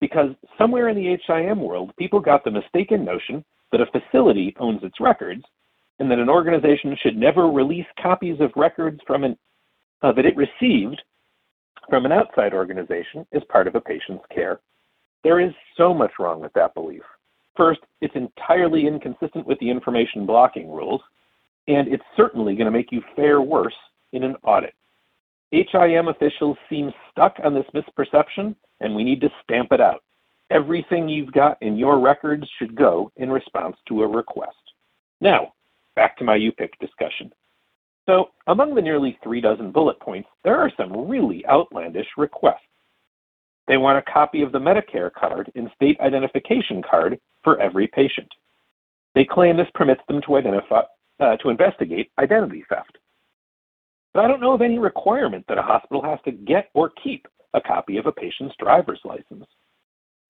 Because 0.00 0.30
somewhere 0.58 0.88
in 0.88 0.96
the 0.96 1.16
HIM 1.26 1.60
world, 1.60 1.92
people 1.98 2.20
got 2.20 2.44
the 2.44 2.50
mistaken 2.50 3.04
notion 3.04 3.44
that 3.72 3.80
a 3.80 3.86
facility 3.86 4.54
owns 4.58 4.82
its 4.82 5.00
records 5.00 5.42
and 5.98 6.10
that 6.10 6.18
an 6.18 6.28
organization 6.28 6.96
should 7.02 7.16
never 7.16 7.48
release 7.50 7.86
copies 8.02 8.40
of 8.40 8.50
records 8.56 9.00
from 9.06 9.24
an, 9.24 9.38
uh, 10.02 10.12
that 10.12 10.26
it 10.26 10.36
received 10.36 11.00
from 11.88 12.06
an 12.06 12.12
outside 12.12 12.54
organization 12.54 13.26
is 13.32 13.42
part 13.48 13.66
of 13.66 13.74
a 13.74 13.80
patient's 13.80 14.24
care. 14.34 14.60
There 15.22 15.40
is 15.40 15.52
so 15.76 15.94
much 15.94 16.12
wrong 16.18 16.40
with 16.40 16.52
that 16.54 16.74
belief. 16.74 17.02
First, 17.56 17.80
it's 18.00 18.14
entirely 18.16 18.86
inconsistent 18.86 19.46
with 19.46 19.58
the 19.60 19.70
information 19.70 20.26
blocking 20.26 20.70
rules, 20.70 21.00
and 21.68 21.88
it's 21.88 22.04
certainly 22.16 22.54
going 22.54 22.66
to 22.66 22.70
make 22.70 22.92
you 22.92 23.02
fare 23.16 23.40
worse 23.40 23.74
in 24.12 24.22
an 24.22 24.36
audit. 24.42 24.74
HIM 25.52 26.08
officials 26.08 26.56
seem 26.68 26.92
stuck 27.10 27.36
on 27.44 27.54
this 27.54 27.66
misperception, 27.74 28.56
and 28.80 28.94
we 28.94 29.04
need 29.04 29.20
to 29.20 29.30
stamp 29.42 29.72
it 29.72 29.80
out. 29.80 30.02
Everything 30.50 31.08
you've 31.08 31.32
got 31.32 31.56
in 31.62 31.76
your 31.76 32.00
records 32.00 32.44
should 32.58 32.74
go 32.74 33.10
in 33.16 33.30
response 33.30 33.76
to 33.88 34.02
a 34.02 34.06
request. 34.06 34.56
Now, 35.20 35.52
back 35.94 36.16
to 36.18 36.24
my 36.24 36.36
UPIC 36.36 36.78
discussion. 36.80 37.32
So, 38.06 38.30
among 38.46 38.74
the 38.74 38.82
nearly 38.82 39.18
three 39.22 39.40
dozen 39.40 39.72
bullet 39.72 39.98
points, 40.00 40.28
there 40.44 40.58
are 40.58 40.70
some 40.76 41.08
really 41.08 41.44
outlandish 41.46 42.08
requests. 42.16 42.60
They 43.66 43.78
want 43.78 43.98
a 43.98 44.12
copy 44.12 44.42
of 44.42 44.52
the 44.52 44.58
Medicare 44.58 45.12
card 45.12 45.50
and 45.54 45.70
state 45.74 45.98
identification 46.00 46.82
card 46.82 47.18
for 47.42 47.58
every 47.60 47.86
patient. 47.86 48.28
They 49.14 49.24
claim 49.24 49.56
this 49.56 49.68
permits 49.74 50.02
them 50.06 50.20
to 50.26 50.36
identify 50.36 50.82
uh, 51.20 51.36
to 51.36 51.48
investigate 51.48 52.10
identity 52.18 52.64
theft. 52.68 52.98
But 54.12 54.24
I 54.24 54.28
don't 54.28 54.40
know 54.40 54.52
of 54.52 54.62
any 54.62 54.78
requirement 54.78 55.44
that 55.48 55.58
a 55.58 55.62
hospital 55.62 56.02
has 56.02 56.18
to 56.24 56.32
get 56.32 56.70
or 56.74 56.90
keep 57.02 57.26
a 57.54 57.60
copy 57.60 57.96
of 57.96 58.06
a 58.06 58.12
patient's 58.12 58.54
driver's 58.58 59.00
license. 59.04 59.46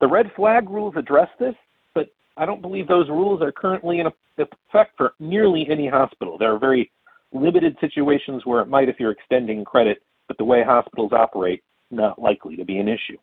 The 0.00 0.06
red 0.06 0.30
flag 0.36 0.68
rules 0.68 0.94
address 0.96 1.28
this, 1.40 1.54
but 1.94 2.08
I 2.36 2.46
don't 2.46 2.62
believe 2.62 2.86
those 2.86 3.08
rules 3.08 3.40
are 3.42 3.52
currently 3.52 4.00
in 4.00 4.06
effect 4.38 4.92
for 4.96 5.14
nearly 5.18 5.66
any 5.70 5.88
hospital. 5.88 6.36
There 6.38 6.54
are 6.54 6.58
very 6.58 6.90
limited 7.34 7.76
situations 7.80 8.46
where 8.46 8.60
it 8.60 8.68
might 8.68 8.88
if 8.88 8.98
you're 8.98 9.10
extending 9.10 9.64
credit, 9.64 10.02
but 10.28 10.38
the 10.38 10.44
way 10.44 10.62
hospitals 10.62 11.12
operate, 11.12 11.62
not 11.90 12.20
likely 12.20 12.56
to 12.56 12.64
be 12.64 12.78
an 12.78 12.88
issue. 12.88 13.18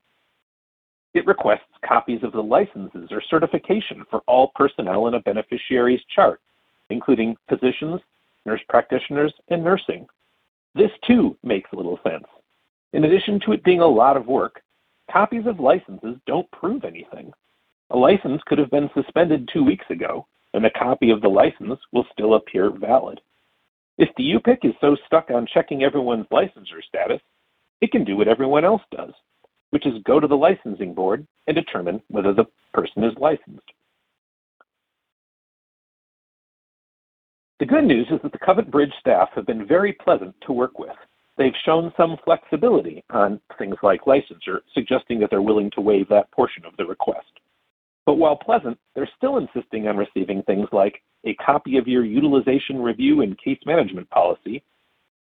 It 1.14 1.26
requests 1.26 1.62
copies 1.86 2.24
of 2.24 2.32
the 2.32 2.44
licenses 2.44 3.10
or 3.12 3.22
certification 3.30 4.06
for 4.10 4.22
all 4.28 4.52
personnel 4.56 5.08
in 5.08 5.16
a 5.16 5.20
beneficiary's 5.22 6.02
chart, 6.14 6.40
including 6.90 7.36
physicians, 7.50 8.00
nurse 8.46 8.62
practitioners, 8.70 9.34
and 9.50 9.64
nursing. 9.64 10.08
This 10.76 10.92
too 11.06 11.38
makes 11.44 11.74
little 11.74 12.00
sense. 12.04 12.26
In 12.94 13.06
addition 13.06 13.40
to 13.42 13.54
it 13.54 13.64
being 13.64 13.82
a 13.82 13.88
lot 13.88 14.16
of 14.16 14.28
work, 14.28 14.62
copies 15.12 15.46
of 15.48 15.60
licenses 15.60 16.18
don't 16.28 16.50
prove 16.52 16.86
anything. 16.86 17.32
A 17.90 17.98
license 17.98 18.42
could 18.46 18.58
have 18.58 18.72
been 18.72 18.90
suspended 18.94 19.50
two 19.52 19.64
weeks 19.64 19.86
ago, 19.90 20.28
and 20.54 20.66
a 20.66 20.72
copy 20.72 21.12
of 21.12 21.22
the 21.22 21.30
license 21.30 21.80
will 21.92 22.06
still 22.14 22.36
appear 22.36 22.70
valid. 22.70 23.20
If 23.98 24.10
the 24.18 24.24
UPIC 24.24 24.66
is 24.66 24.74
so 24.82 24.96
stuck 25.06 25.30
on 25.32 25.48
checking 25.54 25.84
everyone's 25.84 26.28
licensure 26.32 26.84
status, 26.88 27.22
it 27.82 27.92
can 27.92 28.04
do 28.04 28.18
what 28.18 28.28
everyone 28.28 28.66
else 28.66 28.82
does 28.96 29.14
which 29.72 29.88
is 29.88 30.04
go 30.04 30.20
to 30.20 30.28
the 30.28 30.38
licensing 30.38 30.94
board 30.94 31.26
and 31.48 31.56
determine 31.56 32.02
whether 32.10 32.34
the 32.34 32.46
person 32.74 33.04
is 33.04 33.14
licensed. 33.20 33.66
The 37.60 37.66
good 37.66 37.86
news 37.86 38.08
is 38.12 38.20
that 38.24 38.32
the 38.32 38.40
CoventBridge 38.40 38.92
staff 39.00 39.30
have 39.36 39.46
been 39.46 39.68
very 39.68 39.94
pleasant 39.94 40.36
to 40.46 40.54
work 40.54 40.80
with. 40.80 40.96
They've 41.38 41.54
shown 41.64 41.94
some 41.96 42.18
flexibility 42.26 43.04
on 43.12 43.40
things 43.58 43.76
like 43.82 44.02
licensure, 44.02 44.60
suggesting 44.74 45.20
that 45.20 45.30
they're 45.30 45.42
willing 45.42 45.72
to 45.72 45.82
waive 45.82 46.10
that 46.10 46.32
portion 46.32 46.66
of 46.66 46.76
the 46.78 46.86
request. 46.86 47.40
But 48.06 48.16
while 48.16 48.36
pleasant, 48.36 48.78
they're 48.96 49.10
still 49.18 49.38
insisting 49.38 49.88
on 49.88 49.98
receiving 49.98 50.42
things 50.44 50.68
like 50.72 51.02
a 51.24 51.36
copy 51.36 51.78
of 51.78 51.88
your 51.88 52.04
utilization 52.04 52.82
review 52.82 53.22
and 53.22 53.38
case 53.38 53.60
management 53.66 54.10
policy 54.10 54.64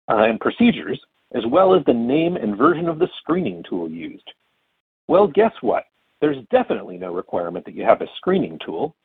uh, 0.09 0.23
and 0.23 0.39
procedures, 0.39 0.99
as 1.33 1.43
well 1.47 1.75
as 1.75 1.83
the 1.85 1.93
name 1.93 2.35
and 2.35 2.57
version 2.57 2.87
of 2.87 2.99
the 2.99 3.07
screening 3.19 3.63
tool 3.69 3.89
used. 3.89 4.29
Well, 5.07 5.27
guess 5.27 5.53
what? 5.61 5.85
There's 6.21 6.43
definitely 6.51 6.97
no 6.97 7.13
requirement 7.13 7.65
that 7.65 7.75
you 7.75 7.83
have 7.83 8.01
a 8.01 8.07
screening 8.17 8.57
tool, 8.65 8.95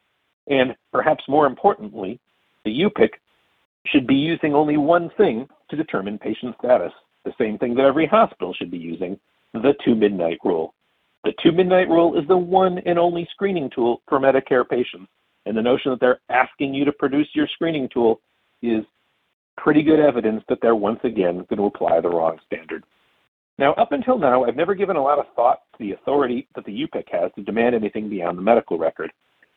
and 0.46 0.74
perhaps 0.92 1.24
more 1.28 1.46
importantly, 1.46 2.20
the 2.64 2.70
UPIC 2.70 3.10
should 3.86 4.06
be 4.06 4.14
using 4.14 4.54
only 4.54 4.76
one 4.76 5.10
thing 5.16 5.48
to 5.70 5.76
determine 5.76 6.18
patient 6.18 6.54
status, 6.58 6.92
the 7.24 7.32
same 7.38 7.58
thing 7.58 7.74
that 7.74 7.84
every 7.84 8.06
hospital 8.06 8.54
should 8.54 8.70
be 8.70 8.78
using, 8.78 9.18
the 9.52 9.74
two 9.84 9.94
midnight 9.94 10.38
rule. 10.44 10.74
The 11.24 11.32
two 11.42 11.52
midnight 11.52 11.88
rule 11.88 12.18
is 12.18 12.26
the 12.28 12.36
one 12.36 12.78
and 12.86 12.98
only 12.98 13.28
screening 13.32 13.70
tool 13.74 14.02
for 14.08 14.20
Medicare 14.20 14.68
patients, 14.68 15.08
and 15.46 15.56
the 15.56 15.62
notion 15.62 15.90
that 15.90 16.00
they're 16.00 16.20
asking 16.30 16.74
you 16.74 16.84
to 16.84 16.92
produce 16.92 17.28
your 17.34 17.48
screening 17.54 17.88
tool 17.92 18.20
is 18.62 18.84
pretty 19.56 19.82
good 19.82 20.00
evidence 20.00 20.42
that 20.48 20.58
they're 20.62 20.76
once 20.76 21.00
again 21.04 21.44
going 21.48 21.58
to 21.58 21.66
apply 21.66 22.00
the 22.00 22.08
wrong 22.08 22.38
standard. 22.46 22.84
Now, 23.58 23.74
up 23.74 23.90
until 23.90 24.18
now, 24.18 24.44
I've 24.44 24.56
never 24.56 24.74
given 24.74 24.96
a 24.96 25.02
lot 25.02 25.18
of 25.18 25.26
thought 25.34 25.62
to 25.72 25.78
the 25.80 25.92
authority 25.92 26.46
that 26.54 26.64
the 26.64 26.86
UPIC 26.86 27.06
has 27.10 27.32
to 27.34 27.42
demand 27.42 27.74
anything 27.74 28.08
beyond 28.08 28.38
the 28.38 28.42
medical 28.42 28.78
record. 28.78 29.10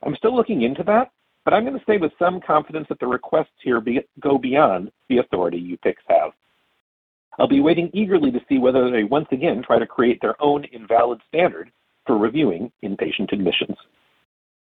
I'm 0.04 0.16
still 0.16 0.36
looking 0.36 0.64
into 0.64 0.84
that, 0.84 1.12
but 1.46 1.54
I'm 1.54 1.64
going 1.64 1.78
to 1.78 1.86
say 1.86 1.98
with 1.98 2.12
some 2.18 2.42
confidence 2.42 2.88
that 2.90 3.00
the 3.00 3.06
requests 3.06 3.50
here 3.64 3.80
be, 3.80 4.00
go 4.20 4.40
beyond 4.40 4.92
the 5.10 5.20
authority 5.20 5.78
UPICs 5.78 6.04
have. 6.08 6.32
I'll 7.40 7.48
be 7.48 7.62
waiting 7.62 7.90
eagerly 7.94 8.32
to 8.32 8.42
see 8.50 8.58
whether 8.58 8.92
they 8.92 9.04
once 9.04 9.28
again 9.32 9.64
try 9.64 9.80
to 9.80 9.86
create 9.86 10.22
their 10.22 10.42
own 10.42 10.66
invalid 10.66 11.22
standard 11.28 11.72
for 12.06 12.18
reviewing 12.18 12.72
inpatient 12.84 13.32
admissions. 13.32 13.78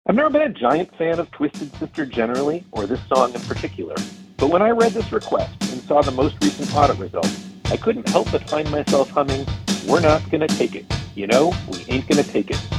I've 0.06 0.16
never 0.16 0.30
been 0.30 0.42
a 0.42 0.49
giant 0.49 0.94
fan 0.97 1.18
of 1.18 1.30
Twisted 1.30 1.73
Sister 1.76 2.04
generally, 2.04 2.64
or 2.73 2.87
this 2.87 3.00
song 3.06 3.35
in 3.35 3.40
particular, 3.42 3.94
but 4.37 4.50
when 4.50 4.61
I 4.61 4.71
read 4.71 4.92
this 4.92 5.12
request 5.12 5.52
and 5.71 5.80
saw 5.82 6.02
the 6.02 6.11
most 6.11 6.42
recent 6.42 6.75
audit 6.75 6.99
results, 6.99 7.49
I 7.66 7.76
couldn't 7.76 8.09
help 8.09 8.30
but 8.32 8.49
find 8.50 8.71
myself 8.71 9.09
humming, 9.11 9.47
We're 9.87 10.00
not 10.00 10.28
gonna 10.30 10.49
take 10.49 10.75
it. 10.75 10.85
You 11.14 11.26
know, 11.26 11.54
we 11.68 11.85
ain't 11.88 12.09
gonna 12.09 12.23
take 12.23 12.50
it. 12.50 12.72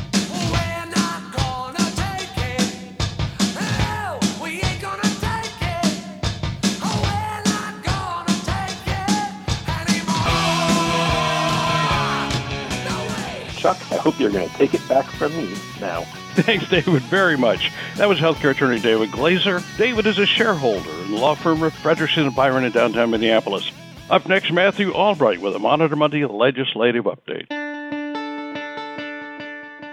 Hope 14.03 14.19
you're 14.19 14.31
going 14.31 14.49
to 14.49 14.55
take 14.55 14.73
it 14.73 14.85
back 14.89 15.05
from 15.05 15.31
me 15.37 15.55
now. 15.79 16.01
Thanks, 16.35 16.67
David, 16.67 17.03
very 17.03 17.37
much. 17.37 17.71
That 17.95 18.09
was 18.09 18.19
healthcare 18.19 18.51
attorney 18.51 18.81
David 18.81 19.13
Glaser. 19.13 19.61
David 19.77 20.05
is 20.05 20.17
a 20.17 20.25
shareholder 20.25 20.89
in 20.89 21.11
the 21.11 21.17
law 21.17 21.35
firm 21.35 21.63
of 21.63 21.73
Fredrikson 21.73 22.27
and 22.27 22.35
Byron 22.35 22.65
in 22.65 22.73
downtown 22.73 23.11
Minneapolis. 23.11 23.71
Up 24.09 24.27
next, 24.27 24.51
Matthew 24.51 24.91
Albright 24.91 25.39
with 25.39 25.55
a 25.55 25.59
Monitor 25.59 25.95
Monday 25.95 26.25
legislative 26.25 27.05
update. 27.05 27.62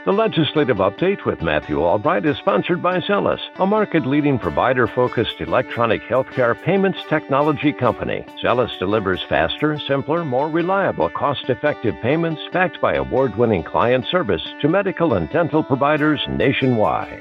The 0.06 0.12
legislative 0.12 0.78
update 0.78 1.26
with 1.26 1.42
Matthew 1.42 1.82
Albright 1.82 2.24
is 2.24 2.38
sponsored 2.38 2.82
by 2.82 3.00
Zelis, 3.00 3.38
a 3.56 3.66
market 3.66 4.06
leading 4.06 4.38
provider 4.38 4.86
focused 4.86 5.42
electronic 5.42 6.00
healthcare 6.04 6.58
payments 6.62 7.00
technology 7.10 7.70
company. 7.70 8.24
Zelis 8.42 8.70
delivers 8.78 9.22
faster, 9.28 9.78
simpler, 9.80 10.24
more 10.24 10.48
reliable, 10.48 11.10
cost 11.10 11.50
effective 11.50 11.94
payments 12.00 12.40
backed 12.50 12.80
by 12.80 12.94
award 12.94 13.36
winning 13.36 13.62
client 13.62 14.06
service 14.10 14.42
to 14.62 14.68
medical 14.70 15.12
and 15.12 15.28
dental 15.28 15.62
providers 15.62 16.22
nationwide. 16.30 17.20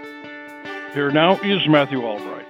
Here 0.94 1.12
now 1.12 1.38
is 1.42 1.68
Matthew 1.68 2.02
Albright. 2.02 2.48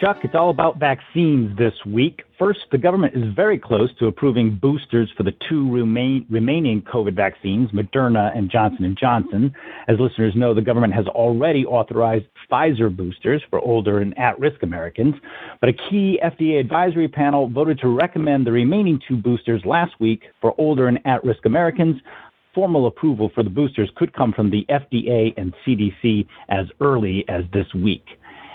Chuck, 0.00 0.24
it's 0.24 0.34
all 0.34 0.50
about 0.50 0.78
vaccines 0.78 1.56
this 1.56 1.74
week. 1.86 2.24
First, 2.40 2.60
the 2.72 2.78
government 2.78 3.14
is 3.14 3.34
very 3.34 3.58
close 3.58 3.90
to 3.98 4.06
approving 4.06 4.54
boosters 4.54 5.12
for 5.14 5.24
the 5.24 5.34
two 5.46 5.70
remain, 5.70 6.24
remaining 6.30 6.80
COVID 6.80 7.14
vaccines, 7.14 7.70
Moderna 7.70 8.34
and 8.34 8.50
Johnson 8.50 8.96
& 8.98 8.98
Johnson. 8.98 9.54
As 9.88 9.98
listeners 10.00 10.34
know, 10.34 10.54
the 10.54 10.62
government 10.62 10.94
has 10.94 11.06
already 11.08 11.66
authorized 11.66 12.24
Pfizer 12.50 12.96
boosters 12.96 13.42
for 13.50 13.60
older 13.60 14.00
and 14.00 14.18
at-risk 14.18 14.62
Americans, 14.62 15.16
but 15.60 15.68
a 15.68 15.74
key 15.74 16.18
FDA 16.24 16.58
advisory 16.58 17.08
panel 17.08 17.46
voted 17.46 17.78
to 17.80 17.88
recommend 17.88 18.46
the 18.46 18.52
remaining 18.52 18.98
two 19.06 19.18
boosters 19.18 19.62
last 19.66 19.92
week 20.00 20.22
for 20.40 20.54
older 20.56 20.88
and 20.88 20.98
at-risk 21.04 21.44
Americans 21.44 22.00
formal 22.54 22.86
approval 22.86 23.30
for 23.34 23.42
the 23.42 23.50
boosters 23.50 23.90
could 23.96 24.12
come 24.12 24.32
from 24.32 24.50
the 24.50 24.64
FDA 24.68 25.32
and 25.36 25.54
CDC 25.64 26.26
as 26.48 26.66
early 26.80 27.24
as 27.28 27.44
this 27.52 27.66
week. 27.74 28.04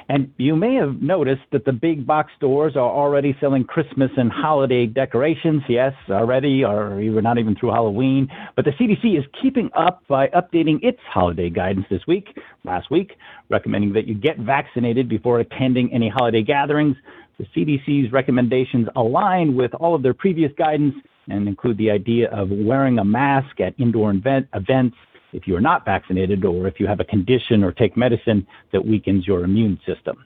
And 0.08 0.32
you 0.38 0.56
may 0.56 0.76
have 0.76 1.02
noticed 1.02 1.42
that 1.52 1.66
the 1.66 1.72
big 1.72 2.06
box 2.06 2.32
stores 2.38 2.76
are 2.76 2.90
already 2.90 3.36
selling 3.40 3.64
Christmas 3.64 4.12
and 4.18 4.32
holiday 4.32 4.86
decorations. 4.86 5.64
Yes, 5.68 5.94
already, 6.10 6.64
or 6.64 6.96
we're 6.96 7.22
not 7.22 7.40
even 7.40 7.56
through 7.56 7.72
Halloween. 7.72 8.28
But 8.56 8.66
the 8.66 8.72
CDC 8.72 9.18
is 9.18 9.26
keeping 9.42 9.72
up 9.76 10.04
by 10.08 10.28
updating 10.28 10.84
its 10.84 11.00
holiday 11.12 11.50
guidance 11.50 11.88
this 11.90 12.06
week, 12.08 12.28
last 12.64 12.92
week, 12.92 13.14
recommending 13.50 13.94
that 13.94 14.08
you 14.08 14.14
get 14.14 14.38
vaccinated 14.38 15.10
before 15.10 15.40
attending 15.40 15.92
any 15.92 16.10
holiday 16.10 16.44
gatherings. 16.44 16.96
The 17.40 17.46
CDC's 17.56 18.12
recommendations 18.14 18.88
align 18.96 19.56
with 19.56 19.74
all 19.74 19.96
of 19.96 20.04
their 20.04 20.14
previous 20.14 20.52
guidance 20.56 20.94
and 21.28 21.48
include 21.48 21.80
the 21.80 21.90
idea 21.90 22.30
of 22.30 22.50
wearing 22.52 23.00
a 23.00 23.04
mask 23.04 23.60
at 23.60 23.74
indoor 23.80 24.12
event, 24.12 24.48
events 24.54 24.96
if 25.36 25.48
you 25.48 25.56
are 25.56 25.62
not 25.62 25.86
vaccinated 25.86 26.46
or 26.46 26.68
if 26.68 26.80
you 26.80 26.88
have 26.88 27.00
a 27.00 27.04
condition 27.04 27.64
or 27.64 27.72
take 27.72 27.98
medicine 27.98 28.48
that 28.72 28.86
weakens 28.86 29.28
your 29.28 29.44
immune 29.44 29.80
system. 29.86 30.18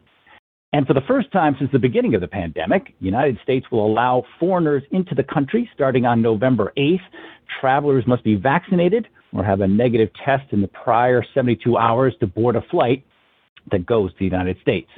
And 0.72 0.86
for 0.86 0.94
the 0.94 1.02
first 1.08 1.32
time 1.32 1.56
since 1.58 1.72
the 1.72 1.80
beginning 1.80 2.14
of 2.14 2.22
the 2.22 2.28
pandemic, 2.28 2.94
the 3.00 3.06
United 3.06 3.40
States 3.42 3.66
will 3.72 3.88
allow 3.88 4.24
foreigners 4.40 4.84
into 4.92 5.16
the 5.16 5.24
country 5.24 5.68
starting 5.74 6.06
on 6.06 6.22
November 6.22 6.72
8th. 6.78 7.00
Travelers 7.60 8.06
must 8.06 8.24
be 8.24 8.36
vaccinated 8.36 9.08
or 9.34 9.44
have 9.44 9.62
a 9.62 9.68
negative 9.68 10.10
test 10.24 10.54
in 10.54 10.62
the 10.62 10.68
prior 10.68 11.26
72 11.34 11.76
hours 11.76 12.14
to 12.20 12.28
board 12.28 12.56
a 12.56 12.62
flight 12.70 13.04
that 13.72 13.86
goes 13.86 14.12
to 14.12 14.20
the 14.20 14.26
United 14.26 14.58
States. 14.62 14.90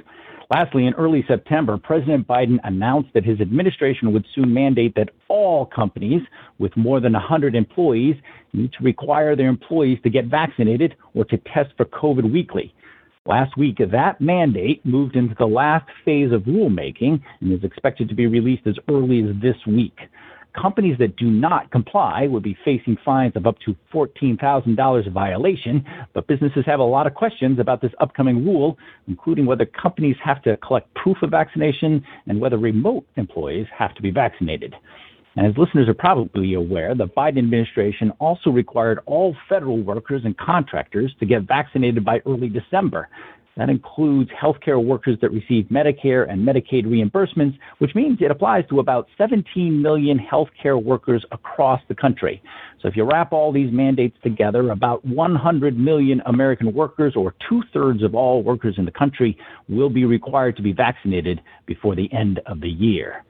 Lastly, 0.51 0.85
in 0.85 0.93
early 0.95 1.23
September, 1.29 1.77
President 1.77 2.27
Biden 2.27 2.59
announced 2.65 3.11
that 3.13 3.23
his 3.23 3.39
administration 3.39 4.11
would 4.11 4.25
soon 4.35 4.53
mandate 4.53 4.93
that 4.95 5.07
all 5.29 5.65
companies 5.65 6.23
with 6.59 6.75
more 6.75 6.99
than 6.99 7.13
100 7.13 7.55
employees 7.55 8.17
need 8.51 8.73
to 8.73 8.83
require 8.83 9.33
their 9.33 9.47
employees 9.47 9.99
to 10.03 10.09
get 10.09 10.25
vaccinated 10.25 10.97
or 11.13 11.23
to 11.23 11.37
test 11.37 11.69
for 11.77 11.85
COVID 11.85 12.29
weekly. 12.33 12.75
Last 13.25 13.55
week, 13.55 13.77
that 13.77 14.19
mandate 14.19 14.85
moved 14.85 15.15
into 15.15 15.35
the 15.39 15.45
last 15.45 15.85
phase 16.03 16.33
of 16.33 16.41
rulemaking 16.41 17.21
and 17.39 17.53
is 17.53 17.63
expected 17.63 18.09
to 18.09 18.15
be 18.15 18.27
released 18.27 18.67
as 18.67 18.75
early 18.89 19.23
as 19.23 19.41
this 19.41 19.55
week 19.65 19.97
companies 20.59 20.97
that 20.99 21.15
do 21.15 21.29
not 21.29 21.71
comply 21.71 22.27
would 22.27 22.43
be 22.43 22.57
facing 22.65 22.97
fines 23.03 23.33
of 23.35 23.47
up 23.47 23.57
to 23.65 23.75
$14,000 23.93 25.07
a 25.07 25.09
violation. 25.09 25.85
But 26.13 26.27
businesses 26.27 26.65
have 26.65 26.79
a 26.79 26.83
lot 26.83 27.07
of 27.07 27.13
questions 27.13 27.59
about 27.59 27.81
this 27.81 27.91
upcoming 27.99 28.45
rule, 28.45 28.77
including 29.07 29.45
whether 29.45 29.65
companies 29.65 30.15
have 30.23 30.41
to 30.43 30.57
collect 30.57 30.93
proof 30.95 31.17
of 31.21 31.31
vaccination 31.31 32.03
and 32.27 32.39
whether 32.39 32.57
remote 32.57 33.05
employees 33.15 33.67
have 33.77 33.95
to 33.95 34.01
be 34.01 34.11
vaccinated. 34.11 34.75
And 35.35 35.47
as 35.47 35.57
listeners 35.57 35.87
are 35.87 35.93
probably 35.93 36.55
aware, 36.55 36.93
the 36.93 37.07
Biden 37.07 37.37
administration 37.37 38.11
also 38.19 38.49
required 38.49 38.99
all 39.05 39.35
federal 39.47 39.81
workers 39.81 40.23
and 40.25 40.37
contractors 40.37 41.15
to 41.19 41.25
get 41.25 41.43
vaccinated 41.43 42.03
by 42.03 42.21
early 42.25 42.49
December. 42.49 43.07
That 43.57 43.69
includes 43.69 44.29
healthcare 44.31 44.83
workers 44.83 45.17
that 45.21 45.31
receive 45.31 45.65
Medicare 45.65 46.29
and 46.31 46.47
Medicaid 46.47 46.85
reimbursements, 46.85 47.57
which 47.79 47.93
means 47.95 48.19
it 48.21 48.31
applies 48.31 48.65
to 48.69 48.79
about 48.79 49.07
17 49.17 49.81
million 49.81 50.17
healthcare 50.17 50.81
workers 50.81 51.25
across 51.31 51.81
the 51.89 51.95
country. 51.95 52.41
So 52.81 52.87
if 52.87 52.95
you 52.95 53.03
wrap 53.03 53.33
all 53.33 53.51
these 53.51 53.71
mandates 53.71 54.17
together, 54.23 54.71
about 54.71 55.03
100 55.05 55.77
million 55.77 56.21
American 56.25 56.73
workers, 56.73 57.13
or 57.15 57.35
two 57.49 57.61
thirds 57.73 58.03
of 58.03 58.15
all 58.15 58.41
workers 58.41 58.75
in 58.77 58.85
the 58.85 58.91
country, 58.91 59.37
will 59.67 59.89
be 59.89 60.05
required 60.05 60.55
to 60.55 60.63
be 60.63 60.71
vaccinated 60.71 61.41
before 61.65 61.95
the 61.95 62.11
end 62.13 62.39
of 62.45 62.61
the 62.61 62.69
year. 62.69 63.23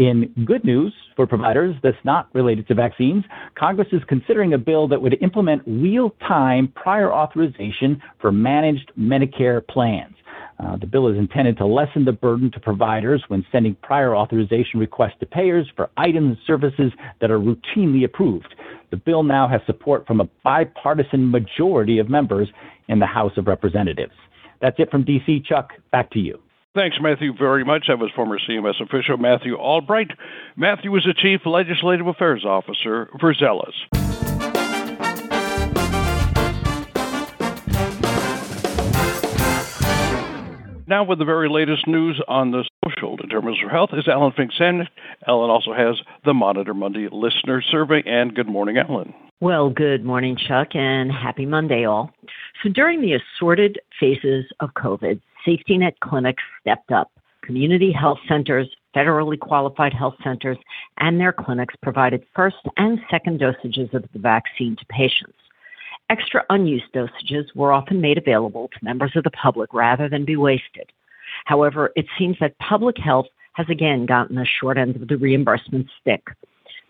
In 0.00 0.32
good 0.46 0.64
news 0.64 0.94
for 1.14 1.26
providers 1.26 1.76
that's 1.82 1.94
not 2.04 2.34
related 2.34 2.66
to 2.68 2.74
vaccines, 2.74 3.22
Congress 3.54 3.88
is 3.92 4.00
considering 4.08 4.54
a 4.54 4.58
bill 4.58 4.88
that 4.88 5.02
would 5.02 5.22
implement 5.22 5.60
real 5.66 6.16
time 6.26 6.72
prior 6.74 7.12
authorization 7.12 8.00
for 8.18 8.32
managed 8.32 8.92
Medicare 8.98 9.60
plans. 9.68 10.14
Uh, 10.58 10.78
the 10.78 10.86
bill 10.86 11.08
is 11.08 11.18
intended 11.18 11.58
to 11.58 11.66
lessen 11.66 12.06
the 12.06 12.12
burden 12.12 12.50
to 12.52 12.60
providers 12.60 13.22
when 13.28 13.44
sending 13.52 13.74
prior 13.82 14.16
authorization 14.16 14.80
requests 14.80 15.18
to 15.20 15.26
payers 15.26 15.70
for 15.76 15.90
items 15.98 16.28
and 16.28 16.38
services 16.46 16.92
that 17.20 17.30
are 17.30 17.38
routinely 17.38 18.02
approved. 18.02 18.54
The 18.90 18.96
bill 18.96 19.22
now 19.22 19.48
has 19.48 19.60
support 19.66 20.06
from 20.06 20.22
a 20.22 20.28
bipartisan 20.42 21.30
majority 21.30 21.98
of 21.98 22.08
members 22.08 22.48
in 22.88 23.00
the 23.00 23.06
House 23.06 23.36
of 23.36 23.46
Representatives. 23.46 24.14
That's 24.62 24.76
it 24.78 24.90
from 24.90 25.04
D.C. 25.04 25.42
Chuck, 25.46 25.72
back 25.92 26.10
to 26.12 26.18
you. 26.18 26.40
Thanks, 26.72 26.98
Matthew, 27.00 27.32
very 27.36 27.64
much. 27.64 27.86
That 27.88 27.98
was 27.98 28.12
former 28.14 28.38
CMS 28.38 28.80
official 28.80 29.16
Matthew 29.16 29.56
Albright. 29.56 30.12
Matthew 30.54 30.94
is 30.94 31.02
the 31.02 31.14
Chief 31.14 31.40
Legislative 31.44 32.06
Affairs 32.06 32.44
Officer 32.44 33.10
for 33.18 33.34
Zelis. 33.34 33.74
Now, 40.86 41.02
with 41.02 41.18
the 41.18 41.24
very 41.24 41.48
latest 41.48 41.88
news 41.88 42.22
on 42.28 42.52
the 42.52 42.62
social 42.84 43.16
determinants 43.16 43.60
of 43.64 43.70
health, 43.72 43.90
is 43.92 44.06
Ellen 44.06 44.32
Fink-Samnick. 44.36 44.88
Ellen 45.26 45.50
also 45.50 45.72
has 45.72 46.00
the 46.24 46.34
Monitor 46.34 46.74
Monday 46.74 47.08
listener 47.10 47.62
survey. 47.62 48.04
And 48.06 48.32
good 48.32 48.48
morning, 48.48 48.76
Ellen. 48.76 49.12
Well, 49.40 49.70
good 49.70 50.04
morning, 50.04 50.36
Chuck, 50.36 50.76
and 50.76 51.10
happy 51.10 51.46
Monday, 51.46 51.84
all. 51.84 52.12
So, 52.62 52.68
during 52.68 53.00
the 53.00 53.14
assorted 53.14 53.80
phases 53.98 54.44
of 54.60 54.74
COVID, 54.74 55.20
safety 55.44 55.78
net 55.78 55.98
clinics 56.00 56.42
stepped 56.60 56.92
up. 56.92 57.10
Community 57.42 57.90
health 57.92 58.18
centers, 58.28 58.68
federally 58.94 59.38
qualified 59.38 59.92
health 59.92 60.14
centers, 60.22 60.58
and 60.98 61.18
their 61.18 61.32
clinics 61.32 61.74
provided 61.82 62.24
first 62.34 62.56
and 62.76 63.00
second 63.10 63.40
dosages 63.40 63.92
of 63.94 64.04
the 64.12 64.18
vaccine 64.18 64.76
to 64.76 64.84
patients. 64.86 65.36
Extra 66.10 66.44
unused 66.50 66.92
dosages 66.94 67.54
were 67.54 67.72
often 67.72 68.00
made 68.00 68.18
available 68.18 68.68
to 68.68 68.84
members 68.84 69.12
of 69.14 69.24
the 69.24 69.30
public 69.30 69.72
rather 69.72 70.08
than 70.08 70.24
be 70.24 70.36
wasted. 70.36 70.90
However, 71.44 71.92
it 71.96 72.06
seems 72.18 72.36
that 72.40 72.58
public 72.58 72.98
health 72.98 73.26
has 73.52 73.68
again 73.68 74.06
gotten 74.06 74.36
the 74.36 74.44
short 74.44 74.76
end 74.76 74.96
of 74.96 75.08
the 75.08 75.16
reimbursement 75.16 75.86
stick. 76.00 76.26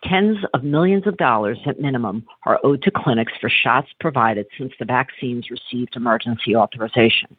Tens 0.04 0.38
of 0.54 0.64
millions 0.64 1.06
of 1.06 1.18
dollars 1.18 1.58
at 1.66 1.80
minimum 1.80 2.24
are 2.44 2.58
owed 2.64 2.82
to 2.82 2.90
clinics 2.90 3.32
for 3.40 3.50
shots 3.50 3.88
provided 4.00 4.46
since 4.56 4.72
the 4.78 4.86
vaccines 4.86 5.50
received 5.50 5.94
emergency 5.94 6.56
authorization. 6.56 7.36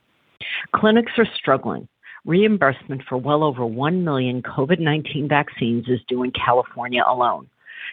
Clinics 0.73 1.13
are 1.17 1.27
struggling. 1.35 1.87
Reimbursement 2.25 3.01
for 3.07 3.17
well 3.17 3.43
over 3.43 3.65
1 3.65 4.03
million 4.03 4.43
COVID 4.43 4.79
19 4.79 5.27
vaccines 5.27 5.87
is 5.87 5.99
due 6.07 6.23
in 6.23 6.31
California 6.31 7.03
alone. 7.05 7.47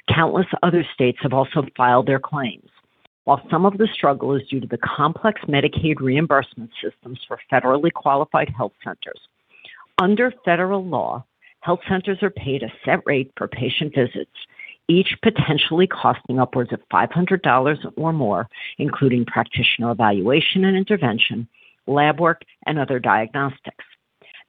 Countless 0.08 0.46
other 0.62 0.84
states 0.94 1.18
have 1.22 1.32
also 1.32 1.66
filed 1.76 2.06
their 2.06 2.18
claims. 2.18 2.68
While 3.24 3.42
some 3.50 3.66
of 3.66 3.76
the 3.76 3.88
struggle 3.92 4.34
is 4.34 4.46
due 4.48 4.60
to 4.60 4.66
the 4.66 4.78
complex 4.78 5.40
Medicaid 5.46 6.00
reimbursement 6.00 6.70
systems 6.82 7.20
for 7.26 7.38
federally 7.52 7.92
qualified 7.92 8.48
health 8.56 8.72
centers, 8.82 9.20
under 9.98 10.32
federal 10.44 10.84
law, 10.84 11.24
health 11.60 11.80
centers 11.88 12.22
are 12.22 12.30
paid 12.30 12.62
a 12.62 12.72
set 12.84 13.00
rate 13.04 13.32
for 13.36 13.48
patient 13.48 13.94
visits, 13.94 14.30
each 14.88 15.14
potentially 15.22 15.86
costing 15.86 16.38
upwards 16.38 16.72
of 16.72 16.80
$500 16.90 17.92
or 17.96 18.12
more, 18.12 18.48
including 18.78 19.26
practitioner 19.26 19.90
evaluation 19.90 20.64
and 20.64 20.76
intervention, 20.76 21.48
lab 21.88 22.20
work, 22.20 22.42
and 22.66 22.78
other 22.78 22.98
diagnostics. 22.98 23.84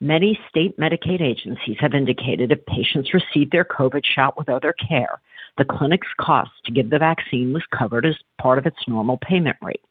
Many 0.01 0.39
state 0.49 0.77
Medicaid 0.77 1.21
agencies 1.21 1.77
have 1.79 1.93
indicated 1.93 2.51
if 2.51 2.65
patients 2.65 3.13
received 3.13 3.51
their 3.51 3.65
COVID 3.65 4.05
shot 4.05 4.37
with 4.37 4.47
other 4.47 4.73
care, 4.73 5.19
the 5.57 5.65
clinic's 5.65 6.07
cost 6.19 6.51
to 6.65 6.71
give 6.71 6.89
the 6.89 6.99
vaccine 6.99 7.51
was 7.51 7.63
covered 7.77 8.05
as 8.05 8.15
part 8.39 8.57
of 8.57 8.65
its 8.65 8.87
normal 8.87 9.17
payment 9.17 9.57
rate. 9.61 9.81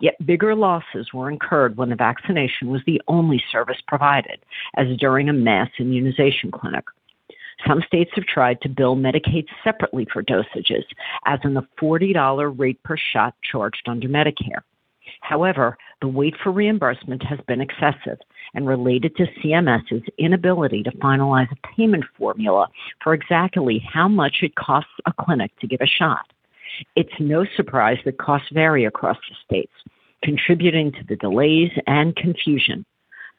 Yet 0.00 0.14
bigger 0.26 0.54
losses 0.54 1.12
were 1.12 1.30
incurred 1.30 1.76
when 1.76 1.90
the 1.90 1.94
vaccination 1.94 2.70
was 2.70 2.80
the 2.86 3.00
only 3.06 3.42
service 3.52 3.80
provided, 3.86 4.40
as 4.76 4.96
during 4.98 5.28
a 5.28 5.32
mass 5.32 5.68
immunization 5.78 6.50
clinic. 6.50 6.84
Some 7.66 7.82
states 7.86 8.10
have 8.14 8.24
tried 8.24 8.60
to 8.62 8.68
bill 8.68 8.96
Medicaid 8.96 9.46
separately 9.62 10.06
for 10.12 10.22
dosages, 10.22 10.84
as 11.26 11.38
in 11.44 11.54
the 11.54 11.66
$40 11.80 12.58
rate 12.58 12.82
per 12.82 12.96
shot 12.96 13.34
charged 13.42 13.88
under 13.88 14.08
Medicare. 14.08 14.62
However, 15.24 15.78
the 16.02 16.08
wait 16.08 16.34
for 16.42 16.52
reimbursement 16.52 17.22
has 17.22 17.38
been 17.48 17.62
excessive 17.62 18.18
and 18.54 18.68
related 18.68 19.16
to 19.16 19.26
CMS's 19.40 20.02
inability 20.18 20.82
to 20.82 20.90
finalize 20.98 21.50
a 21.50 21.74
payment 21.74 22.04
formula 22.18 22.68
for 23.02 23.14
exactly 23.14 23.78
how 23.90 24.06
much 24.06 24.42
it 24.42 24.54
costs 24.54 24.92
a 25.06 25.14
clinic 25.18 25.50
to 25.60 25.66
give 25.66 25.80
a 25.80 25.86
shot. 25.86 26.30
It's 26.94 27.18
no 27.18 27.46
surprise 27.56 27.96
that 28.04 28.18
costs 28.18 28.48
vary 28.52 28.84
across 28.84 29.16
the 29.16 29.34
states, 29.46 29.72
contributing 30.22 30.92
to 30.92 31.04
the 31.08 31.16
delays 31.16 31.70
and 31.86 32.14
confusion. 32.16 32.84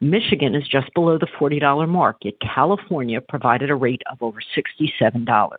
Michigan 0.01 0.55
is 0.55 0.67
just 0.67 0.91
below 0.95 1.19
the 1.19 1.27
$40 1.39 1.87
mark, 1.87 2.17
yet 2.23 2.33
California 2.39 3.21
provided 3.21 3.69
a 3.69 3.75
rate 3.75 4.01
of 4.11 4.23
over 4.23 4.39
$67. 4.57 5.55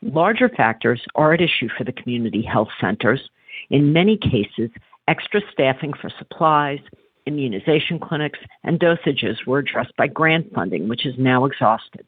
Larger 0.00 0.48
factors 0.48 1.02
are 1.14 1.34
at 1.34 1.42
issue 1.42 1.68
for 1.76 1.84
the 1.84 1.92
community 1.92 2.40
health 2.40 2.70
centers. 2.80 3.28
In 3.68 3.92
many 3.92 4.16
cases, 4.16 4.70
extra 5.08 5.40
staffing 5.52 5.92
for 5.92 6.10
supplies, 6.18 6.80
immunization 7.26 7.98
clinics, 7.98 8.38
and 8.64 8.80
dosages 8.80 9.46
were 9.46 9.58
addressed 9.58 9.96
by 9.96 10.06
grant 10.06 10.52
funding, 10.54 10.88
which 10.88 11.06
is 11.06 11.14
now 11.18 11.44
exhausted. 11.44 12.06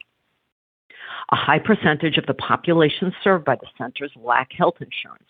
A 1.31 1.37
high 1.37 1.59
percentage 1.59 2.17
of 2.17 2.27
the 2.27 2.35
population 2.35 3.13
served 3.23 3.45
by 3.45 3.57
the 3.57 3.67
centers 3.77 4.13
lack 4.17 4.53
health 4.53 4.77
insurance. 4.81 5.29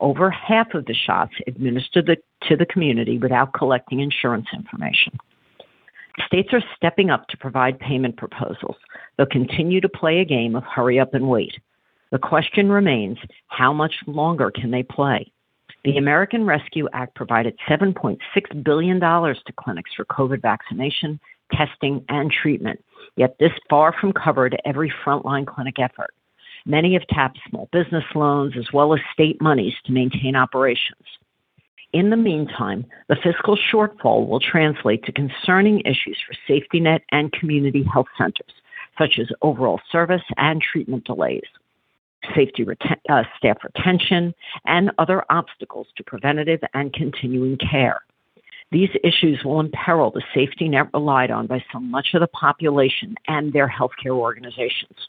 Over 0.00 0.30
half 0.30 0.74
of 0.74 0.86
the 0.86 0.94
shots 0.94 1.32
administered 1.46 2.18
to 2.42 2.56
the 2.56 2.66
community 2.66 3.18
without 3.18 3.52
collecting 3.52 4.00
insurance 4.00 4.46
information. 4.52 5.18
States 6.26 6.50
are 6.52 6.62
stepping 6.76 7.10
up 7.10 7.28
to 7.28 7.36
provide 7.36 7.78
payment 7.78 8.16
proposals. 8.16 8.76
They'll 9.16 9.26
continue 9.26 9.80
to 9.80 9.88
play 9.88 10.18
a 10.18 10.24
game 10.24 10.54
of 10.54 10.64
hurry 10.64 11.00
up 11.00 11.14
and 11.14 11.28
wait. 11.28 11.54
The 12.10 12.18
question 12.18 12.70
remains 12.70 13.18
how 13.46 13.72
much 13.72 13.94
longer 14.06 14.50
can 14.50 14.70
they 14.70 14.82
play? 14.82 15.32
The 15.84 15.96
American 15.96 16.46
Rescue 16.46 16.88
Act 16.92 17.16
provided 17.16 17.58
$7.6 17.68 18.18
billion 18.64 19.00
to 19.00 19.52
clinics 19.56 19.90
for 19.96 20.04
COVID 20.04 20.40
vaccination, 20.40 21.18
testing, 21.52 22.04
and 22.08 22.30
treatment, 22.30 22.84
yet 23.16 23.36
this 23.40 23.50
far 23.68 23.92
from 24.00 24.12
covered 24.12 24.60
every 24.64 24.92
frontline 25.04 25.44
clinic 25.44 25.80
effort. 25.80 26.10
Many 26.66 26.92
have 26.94 27.06
tapped 27.08 27.40
small 27.48 27.68
business 27.72 28.04
loans 28.14 28.54
as 28.56 28.72
well 28.72 28.94
as 28.94 29.00
state 29.12 29.40
monies 29.40 29.74
to 29.86 29.92
maintain 29.92 30.36
operations. 30.36 31.02
In 31.92 32.10
the 32.10 32.16
meantime, 32.16 32.86
the 33.08 33.16
fiscal 33.16 33.58
shortfall 33.72 34.28
will 34.28 34.40
translate 34.40 35.04
to 35.04 35.12
concerning 35.12 35.80
issues 35.80 36.18
for 36.26 36.34
safety 36.46 36.78
net 36.78 37.02
and 37.10 37.32
community 37.32 37.84
health 37.92 38.06
centers, 38.16 38.54
such 38.96 39.18
as 39.18 39.26
overall 39.42 39.80
service 39.90 40.22
and 40.36 40.62
treatment 40.62 41.04
delays, 41.04 41.42
safety 42.34 42.64
reten- 42.64 43.00
uh, 43.08 43.24
staff 43.36 43.58
retention, 43.64 44.34
and 44.66 44.90
other 44.98 45.24
obstacles 45.30 45.86
to 45.96 46.04
preventative 46.04 46.60
and 46.74 46.92
continuing 46.92 47.56
care. 47.58 48.00
These 48.70 48.90
issues 49.04 49.44
will 49.44 49.60
imperil 49.60 50.10
the 50.10 50.22
safety 50.34 50.68
net 50.68 50.88
relied 50.94 51.30
on 51.30 51.46
by 51.46 51.62
so 51.72 51.78
much 51.78 52.14
of 52.14 52.20
the 52.20 52.26
population 52.26 53.14
and 53.28 53.52
their 53.52 53.68
healthcare 53.68 54.16
organizations. 54.16 55.08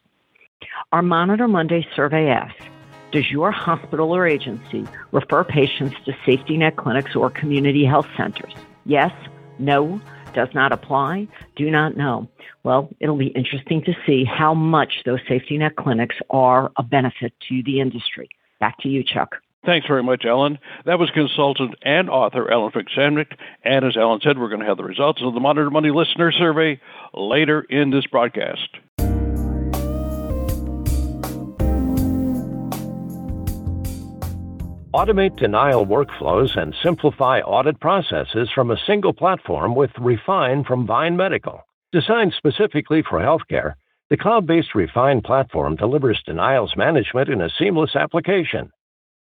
Our 0.91 1.01
Monitor 1.01 1.47
Monday 1.47 1.87
survey 1.95 2.29
asks 2.29 2.65
does 3.13 3.29
your 3.29 3.51
hospital 3.51 4.11
or 4.11 4.25
agency 4.25 4.87
refer 5.11 5.43
patients 5.43 5.95
to 6.05 6.17
safety 6.25 6.57
net 6.57 6.77
clinics 6.77 7.15
or 7.15 7.29
community 7.29 7.85
health 7.85 8.07
centers? 8.17 8.51
Yes, 8.85 9.11
no, 9.59 10.01
does 10.33 10.49
not 10.53 10.71
apply, 10.71 11.27
do 11.55 11.69
not 11.69 11.97
know. 11.97 12.27
Well, 12.63 12.89
it'll 12.99 13.17
be 13.17 13.27
interesting 13.27 13.83
to 13.83 13.93
see 14.05 14.23
how 14.25 14.53
much 14.53 15.01
those 15.05 15.19
safety 15.27 15.57
net 15.57 15.75
clinics 15.75 16.15
are 16.29 16.71
a 16.77 16.83
benefit 16.83 17.33
to 17.49 17.63
the 17.63 17.79
industry. 17.79 18.29
Back 18.59 18.79
to 18.79 18.89
you, 18.89 19.03
Chuck. 19.03 19.35
Thanks 19.65 19.87
very 19.87 20.03
much, 20.03 20.25
Ellen. 20.25 20.59
That 20.85 20.99
was 20.99 21.09
consultant 21.11 21.75
and 21.83 22.09
author 22.09 22.51
Ellen 22.51 22.71
Fink-Samnick. 22.71 23.37
And 23.63 23.85
as 23.85 23.95
Ellen 23.95 24.19
said, 24.21 24.37
we're 24.37 24.49
going 24.49 24.59
to 24.59 24.65
have 24.67 24.77
the 24.77 24.83
results 24.83 25.21
of 25.23 25.33
the 25.33 25.39
Monitor 25.39 25.69
Monday 25.69 25.91
listener 25.91 26.33
survey 26.33 26.81
later 27.13 27.61
in 27.61 27.89
this 27.89 28.05
broadcast. 28.07 28.69
Automate 34.93 35.35
denial 35.37 35.87
workflows 35.87 36.55
and 36.55 36.75
simplify 36.83 37.39
audit 37.39 37.79
processes 37.79 38.47
from 38.53 38.69
a 38.69 38.77
single 38.85 39.11
platform 39.11 39.73
with 39.73 39.89
Refine 39.97 40.63
from 40.63 40.85
Vyne 40.85 41.15
Medical. 41.15 41.61
Designed 41.91 42.31
specifically 42.37 43.01
for 43.01 43.19
healthcare, 43.19 43.73
the 44.11 44.17
cloud 44.17 44.45
based 44.45 44.75
Refine 44.75 45.21
platform 45.21 45.75
delivers 45.75 46.21
denials 46.27 46.75
management 46.77 47.27
in 47.27 47.41
a 47.41 47.49
seamless 47.57 47.95
application. 47.95 48.69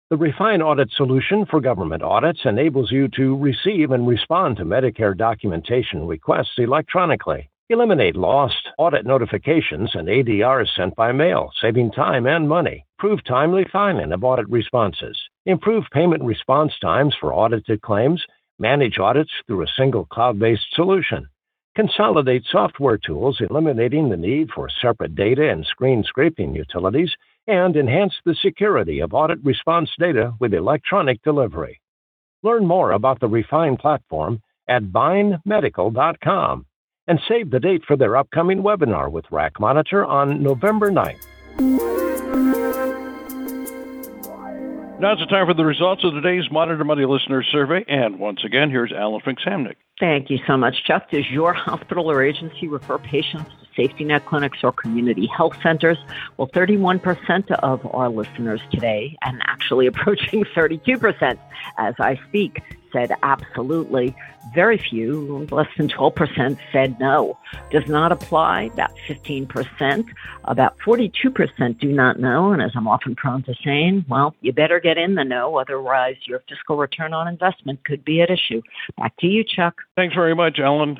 The 0.09 0.15
Refine 0.15 0.61
audit 0.61 0.89
solution 0.95 1.45
for 1.45 1.59
government 1.59 2.01
audits 2.01 2.45
enables 2.45 2.89
you 2.89 3.09
to 3.17 3.35
receive 3.35 3.91
and 3.91 4.07
respond 4.07 4.55
to 4.57 4.63
Medicare 4.63 5.17
documentation 5.17 6.07
requests 6.07 6.57
electronically. 6.57 7.49
Eliminate 7.69 8.15
lost 8.15 8.69
audit 8.77 9.05
notifications 9.05 9.93
and 9.95 10.07
ADRs 10.07 10.73
sent 10.77 10.95
by 10.95 11.11
mail, 11.11 11.51
saving 11.61 11.91
time 11.91 12.25
and 12.25 12.47
money. 12.47 12.85
Prove 12.97 13.21
timely 13.25 13.65
filing 13.69 14.13
of 14.13 14.23
audit 14.23 14.47
responses. 14.49 15.26
Improve 15.47 15.85
payment 15.93 16.21
response 16.23 16.73
times 16.81 17.15
for 17.17 17.33
audited 17.33 17.81
claims. 17.81 18.21
Manage 18.59 18.99
audits 18.99 19.31
through 19.47 19.63
a 19.63 19.73
single 19.77 20.03
cloud 20.03 20.37
based 20.37 20.67
solution. 20.73 21.29
Consolidate 21.73 22.43
software 22.51 22.97
tools, 22.97 23.39
eliminating 23.49 24.09
the 24.09 24.17
need 24.17 24.49
for 24.53 24.67
separate 24.81 25.15
data 25.15 25.49
and 25.49 25.65
screen 25.65 26.03
scraping 26.03 26.53
utilities. 26.53 27.09
And 27.47 27.77
enhance 27.77 28.13
the 28.25 28.35
security 28.41 28.99
of 28.99 29.13
audit 29.13 29.39
response 29.41 29.89
data 29.97 30.33
with 30.41 30.53
electronic 30.53 31.23
delivery. 31.23 31.79
Learn 32.43 32.67
more 32.67 32.91
about 32.91 33.21
the 33.21 33.29
Refine 33.29 33.77
platform 33.77 34.41
at 34.67 34.83
vynemedical.com 34.83 36.65
and 37.07 37.19
save 37.29 37.51
the 37.51 37.61
date 37.61 37.85
for 37.87 37.95
their 37.95 38.17
upcoming 38.17 38.63
webinar 38.63 39.09
with 39.09 39.23
RAC 39.31 39.61
Monitor 39.61 40.03
on 40.03 40.43
November 40.43 40.91
9th. 40.91 42.06
Now 44.99 45.11
it's 45.13 45.23
time 45.27 45.45
for 45.45 45.53
the 45.53 45.63
results 45.63 46.03
of 46.03 46.13
today's 46.13 46.49
Monitor 46.51 46.83
Monday 46.83 47.05
listener 47.05 47.43
survey. 47.43 47.85
And 47.87 48.17
once 48.17 48.43
again, 48.43 48.71
here's 48.71 48.91
Ellen 48.91 49.21
Fink-Samnick. 49.23 49.75
Thank 49.99 50.31
you 50.31 50.39
so 50.47 50.57
much, 50.57 50.73
Chuck. 50.85 51.11
Does 51.11 51.29
your 51.29 51.53
hospital 51.53 52.09
or 52.09 52.23
agency 52.23 52.67
refer 52.67 52.97
patients 52.97 53.51
to 53.61 53.66
safety 53.77 54.03
net 54.03 54.25
clinics 54.25 54.59
or 54.63 54.73
community 54.73 55.27
health 55.27 55.55
centers? 55.63 55.97
Well, 56.35 56.49
31% 56.49 57.51
of 57.51 57.85
our 57.95 58.09
listeners 58.09 58.59
today, 58.71 59.17
and 59.21 59.41
actually 59.45 59.87
approaching 59.93 60.43
32% 60.43 61.37
as 61.77 61.95
I 61.99 62.19
speak, 62.27 62.61
said 62.91 63.11
absolutely. 63.23 64.15
Very 64.53 64.77
few, 64.77 65.45
less 65.51 65.67
than 65.77 65.89
12%, 65.89 66.57
said 66.71 66.99
no. 66.99 67.37
Does 67.69 67.87
not 67.87 68.11
apply, 68.11 68.63
about 68.73 68.91
15%. 69.07 70.05
About 70.45 70.77
42% 70.79 71.79
do 71.79 71.91
not 71.91 72.19
know. 72.19 72.53
And 72.53 72.61
as 72.61 72.71
I'm 72.75 72.87
often 72.87 73.15
prone 73.15 73.43
to 73.43 73.53
saying, 73.63 74.05
well, 74.07 74.33
you 74.41 74.53
better 74.53 74.79
get 74.79 74.97
in 74.97 75.15
the 75.15 75.25
know, 75.25 75.57
otherwise 75.57 76.15
your 76.25 76.41
fiscal 76.47 76.77
return 76.77 77.13
on 77.13 77.27
investment 77.27 77.83
could 77.83 78.05
be 78.05 78.21
at 78.21 78.29
issue. 78.29 78.61
Back 78.97 79.17
to 79.17 79.27
you, 79.27 79.43
Chuck. 79.43 79.81
Thanks 79.95 80.15
very 80.15 80.35
much, 80.35 80.59
Ellen. 80.59 80.97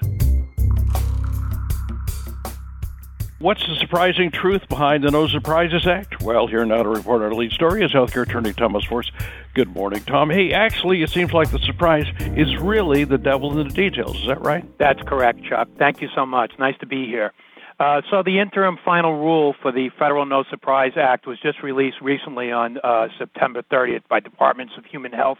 What's 3.40 3.68
the 3.68 3.76
surprising 3.76 4.32
truth 4.32 4.68
behind 4.68 5.04
the 5.04 5.12
No 5.12 5.28
Surprises 5.28 5.86
Act? 5.86 6.24
Well, 6.24 6.48
here 6.48 6.66
now 6.66 6.82
to 6.82 6.90
report 6.90 7.22
our 7.22 7.32
lead 7.32 7.52
story 7.52 7.86
is 7.86 7.92
healthcare 7.92 8.24
attorney 8.24 8.52
Thomas 8.52 8.84
Force. 8.84 9.12
Good 9.54 9.76
morning, 9.76 10.02
Tom. 10.06 10.32
Hey, 10.32 10.54
actually, 10.54 11.04
it 11.04 11.12
seems 11.12 11.32
like 11.34 11.52
the 11.52 11.60
surprise 11.60 12.08
is 12.36 12.58
really 12.58 13.04
the 13.04 13.20
devil 13.20 13.60
in 13.60 13.68
the 13.68 13.74
details. 13.76 14.20
Is 14.22 14.26
that 14.26 14.42
right? 14.42 14.66
That's 14.80 15.04
correct, 15.04 15.44
Chuck. 15.44 15.68
Thank 15.78 16.02
you 16.02 16.10
so 16.16 16.26
much. 16.26 16.54
Nice 16.58 16.80
to 16.80 16.88
be 16.88 17.06
here. 17.06 17.32
Uh, 17.80 18.02
so 18.10 18.24
the 18.24 18.40
interim 18.40 18.76
final 18.84 19.14
rule 19.14 19.54
for 19.62 19.72
the 19.72 19.92
Federal 20.00 20.26
No 20.26 20.44
Surprise 20.50 20.94
Act 20.96 21.28
was 21.28 21.38
just 21.40 21.62
released 21.62 21.98
recently 22.02 22.52
on 22.52 22.80
uh, 22.84 23.08
September 23.20 23.62
30th 23.62 24.08
by 24.10 24.20
Departments 24.20 24.74
of 24.80 24.86
Human 24.86 25.12
Health 25.12 25.38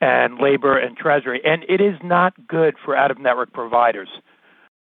and 0.00 0.38
Labor 0.38 0.78
and 0.78 0.96
Treasury, 0.96 1.42
and 1.44 1.64
it 1.68 1.82
is 1.82 1.96
not 2.02 2.32
good 2.48 2.76
for 2.82 2.96
out-of-network 2.96 3.52
providers. 3.52 4.08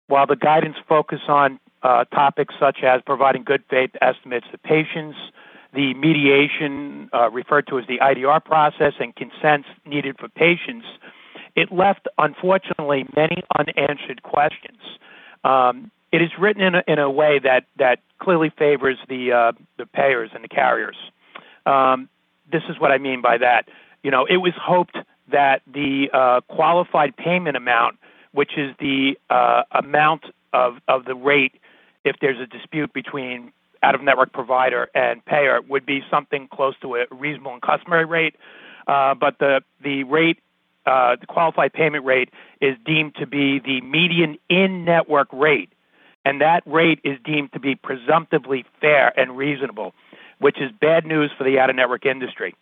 While 0.07 0.27
the 0.27 0.37
guidance 0.37 0.77
focus 0.87 1.19
on 1.27 1.59
uh, 1.83 2.05
topics 2.05 2.53
such 2.59 2.83
as 2.83 3.01
providing 3.05 3.43
good 3.43 3.63
faith 3.69 3.91
estimates 4.01 4.45
to 4.51 4.57
patients, 4.57 5.17
the 5.73 5.93
mediation 5.93 7.09
uh, 7.13 7.29
referred 7.29 7.67
to 7.67 7.79
as 7.79 7.87
the 7.87 7.97
IDR 7.99 8.43
process, 8.43 8.93
and 8.99 9.15
consents 9.15 9.67
needed 9.85 10.17
for 10.19 10.27
patients, 10.29 10.85
it 11.55 11.71
left, 11.71 12.07
unfortunately, 12.17 13.05
many 13.15 13.43
unanswered 13.57 14.23
questions. 14.23 14.79
Um, 15.43 15.91
it 16.11 16.21
is 16.21 16.29
written 16.37 16.61
in 16.61 16.75
a, 16.75 16.83
in 16.87 16.99
a 16.99 17.09
way 17.09 17.39
that, 17.39 17.65
that 17.77 17.99
clearly 18.19 18.51
favors 18.57 18.97
the, 19.07 19.31
uh, 19.31 19.51
the 19.77 19.85
payers 19.85 20.31
and 20.33 20.43
the 20.43 20.49
carriers. 20.49 20.97
Um, 21.65 22.09
this 22.51 22.63
is 22.69 22.79
what 22.79 22.91
I 22.91 22.97
mean 22.97 23.21
by 23.21 23.37
that. 23.37 23.69
You 24.03 24.11
know, 24.11 24.25
it 24.25 24.37
was 24.37 24.53
hoped 24.61 24.97
that 25.31 25.61
the 25.71 26.09
uh, 26.13 26.41
qualified 26.53 27.15
payment 27.15 27.55
amount, 27.55 27.97
which 28.33 28.57
is 28.57 28.75
the 28.79 29.17
uh, 29.29 29.63
amount 29.71 30.25
of, 30.53 30.77
of 30.87 31.05
the 31.05 31.15
rate 31.15 31.53
if 32.03 32.17
there's 32.21 32.39
a 32.39 32.47
dispute 32.47 32.93
between 32.93 33.51
out 33.83 33.95
of 33.95 34.01
network 34.01 34.31
provider 34.31 34.89
and 34.93 35.23
payer, 35.25 35.59
would 35.67 35.85
be 35.85 36.03
something 36.09 36.47
close 36.47 36.75
to 36.81 36.95
a 36.95 37.05
reasonable 37.09 37.53
and 37.53 37.61
customary 37.61 38.05
rate. 38.05 38.35
Uh, 38.87 39.15
but 39.15 39.39
the, 39.39 39.61
the 39.83 40.03
rate 40.03 40.39
uh, 40.85 41.15
the 41.19 41.27
qualified 41.27 41.73
payment 41.73 42.03
rate 42.05 42.29
is 42.59 42.75
deemed 42.85 43.15
to 43.15 43.27
be 43.27 43.59
the 43.59 43.81
median 43.81 44.37
in 44.49 44.83
network 44.83 45.27
rate, 45.31 45.69
and 46.25 46.41
that 46.41 46.63
rate 46.65 46.99
is 47.03 47.19
deemed 47.23 47.53
to 47.53 47.59
be 47.59 47.75
presumptively 47.75 48.65
fair 48.79 49.17
and 49.19 49.37
reasonable, 49.37 49.93
which 50.39 50.59
is 50.59 50.71
bad 50.71 51.05
news 51.05 51.31
for 51.37 51.43
the 51.43 51.59
out 51.59 51.69
of 51.69 51.75
network 51.75 52.05
industry. 52.05 52.55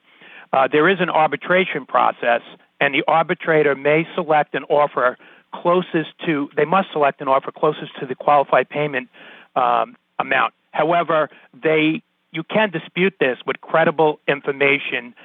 Uh, 0.52 0.67
there 0.67 0.89
is 0.89 0.99
an 0.99 1.10
arbitration 1.10 1.86
process, 1.86 2.41
and 2.82 2.93
the 2.93 3.04
arbitrator 3.08 3.75
may 3.75 4.06
select 4.15 4.54
an 4.54 4.63
offer 4.65 5.17
closest 5.54 6.10
to, 6.26 6.50
they 6.56 6.66
must 6.66 6.90
select 6.92 7.22
an 7.22 7.28
offer 7.28 7.52
closest 7.52 7.92
to 8.00 8.06
the 8.06 8.16
qualified 8.16 8.70
payment 8.70 9.10
um, 9.56 9.96
amount. 10.20 10.54
However, 10.72 11.30
they 11.54 12.02
you 12.32 12.44
can 12.44 12.70
dispute 12.70 13.16
this 13.20 13.40
with 13.48 13.60
credible 13.62 14.20
information 14.28 15.16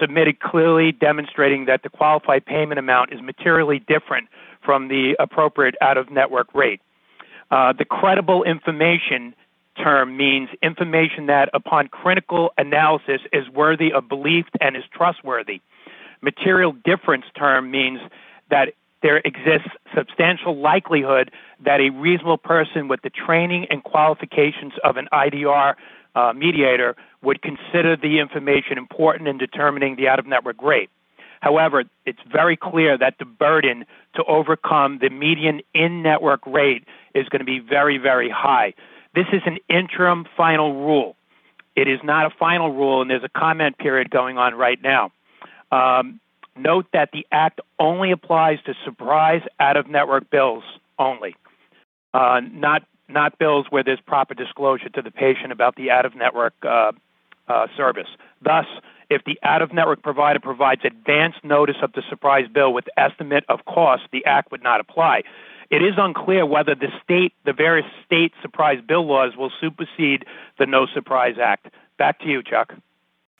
submitted 0.00 0.40
clearly 0.40 0.92
demonstrating 0.92 1.66
that 1.66 1.82
the 1.82 1.88
qualified 1.88 2.46
payment 2.46 2.78
amount 2.78 3.12
is 3.12 3.20
materially 3.20 3.78
different 3.80 4.28
from 4.64 4.88
the 4.88 5.16
appropriate 5.18 5.74
out 5.80 5.98
of 5.98 6.10
network 6.10 6.54
rate. 6.54 6.80
Uh, 7.50 7.72
the 7.72 7.84
credible 7.84 8.42
information 8.44 9.34
term 9.76 10.16
means 10.16 10.48
information 10.62 11.26
that, 11.26 11.48
upon 11.52 11.88
critical 11.88 12.52
analysis, 12.56 13.20
is 13.32 13.48
worthy 13.48 13.92
of 13.92 14.08
belief 14.08 14.46
and 14.60 14.76
is 14.76 14.84
trustworthy. 14.92 15.60
Material 16.20 16.72
difference 16.72 17.24
term 17.36 17.70
means 17.70 18.00
that 18.50 18.72
there 19.02 19.18
exists 19.18 19.68
substantial 19.94 20.56
likelihood 20.56 21.30
that 21.64 21.80
a 21.80 21.90
reasonable 21.90 22.38
person 22.38 22.88
with 22.88 23.02
the 23.02 23.10
training 23.10 23.66
and 23.70 23.82
qualifications 23.82 24.72
of 24.84 24.96
an 24.96 25.08
IDR 25.12 25.74
uh, 26.14 26.32
mediator 26.34 26.96
would 27.22 27.42
consider 27.42 27.96
the 27.96 28.18
information 28.18 28.78
important 28.78 29.28
in 29.28 29.38
determining 29.38 29.96
the 29.96 30.08
out 30.08 30.18
of 30.18 30.26
network 30.26 30.60
rate. 30.62 30.90
However, 31.40 31.84
it's 32.06 32.20
very 32.30 32.56
clear 32.56 32.96
that 32.96 33.16
the 33.18 33.24
burden 33.24 33.84
to 34.14 34.24
overcome 34.24 34.98
the 35.00 35.10
median 35.10 35.60
in 35.74 36.02
network 36.02 36.46
rate 36.46 36.84
is 37.14 37.28
going 37.28 37.40
to 37.40 37.44
be 37.44 37.58
very, 37.58 37.98
very 37.98 38.30
high. 38.30 38.74
This 39.14 39.26
is 39.32 39.42
an 39.44 39.58
interim 39.68 40.24
final 40.36 40.84
rule. 40.86 41.16
It 41.74 41.88
is 41.88 41.98
not 42.04 42.26
a 42.26 42.30
final 42.30 42.70
rule, 42.70 43.02
and 43.02 43.10
there's 43.10 43.24
a 43.24 43.38
comment 43.38 43.78
period 43.78 44.10
going 44.10 44.38
on 44.38 44.54
right 44.54 44.80
now. 44.82 45.10
Um, 45.72 46.20
note 46.56 46.86
that 46.92 47.10
the 47.12 47.26
Act 47.32 47.60
only 47.78 48.10
applies 48.10 48.58
to 48.66 48.74
surprise 48.84 49.42
out 49.60 49.76
of 49.76 49.88
network 49.88 50.30
bills 50.30 50.64
only, 50.98 51.36
uh, 52.14 52.40
not 52.52 52.82
not 53.08 53.38
bills 53.38 53.66
where 53.70 53.82
there's 53.84 54.00
proper 54.00 54.34
disclosure 54.34 54.88
to 54.88 55.02
the 55.02 55.10
patient 55.10 55.52
about 55.52 55.76
the 55.76 55.90
out 55.90 56.06
of 56.06 56.14
network 56.14 56.54
uh, 56.62 56.92
uh, 57.48 57.66
service. 57.76 58.08
Thus, 58.40 58.66
if 59.10 59.22
the 59.24 59.38
out 59.42 59.60
of 59.60 59.72
network 59.72 60.02
provider 60.02 60.40
provides 60.40 60.82
advance 60.84 61.34
notice 61.42 61.76
of 61.82 61.92
the 61.92 62.02
surprise 62.08 62.46
bill 62.52 62.72
with 62.72 62.86
estimate 62.96 63.44
of 63.48 63.64
cost, 63.66 64.04
the 64.12 64.24
Act 64.24 64.50
would 64.50 64.62
not 64.62 64.80
apply. 64.80 65.22
It 65.70 65.82
is 65.82 65.94
unclear 65.96 66.44
whether 66.46 66.74
the 66.74 66.88
state, 67.02 67.32
the 67.44 67.52
various 67.52 67.86
state 68.04 68.32
surprise 68.42 68.80
bill 68.86 69.06
laws 69.06 69.36
will 69.36 69.50
supersede 69.60 70.24
the 70.58 70.66
No 70.66 70.86
Surprise 70.86 71.36
Act. 71.42 71.68
Back 71.98 72.20
to 72.20 72.26
you, 72.26 72.42
Chuck. 72.42 72.74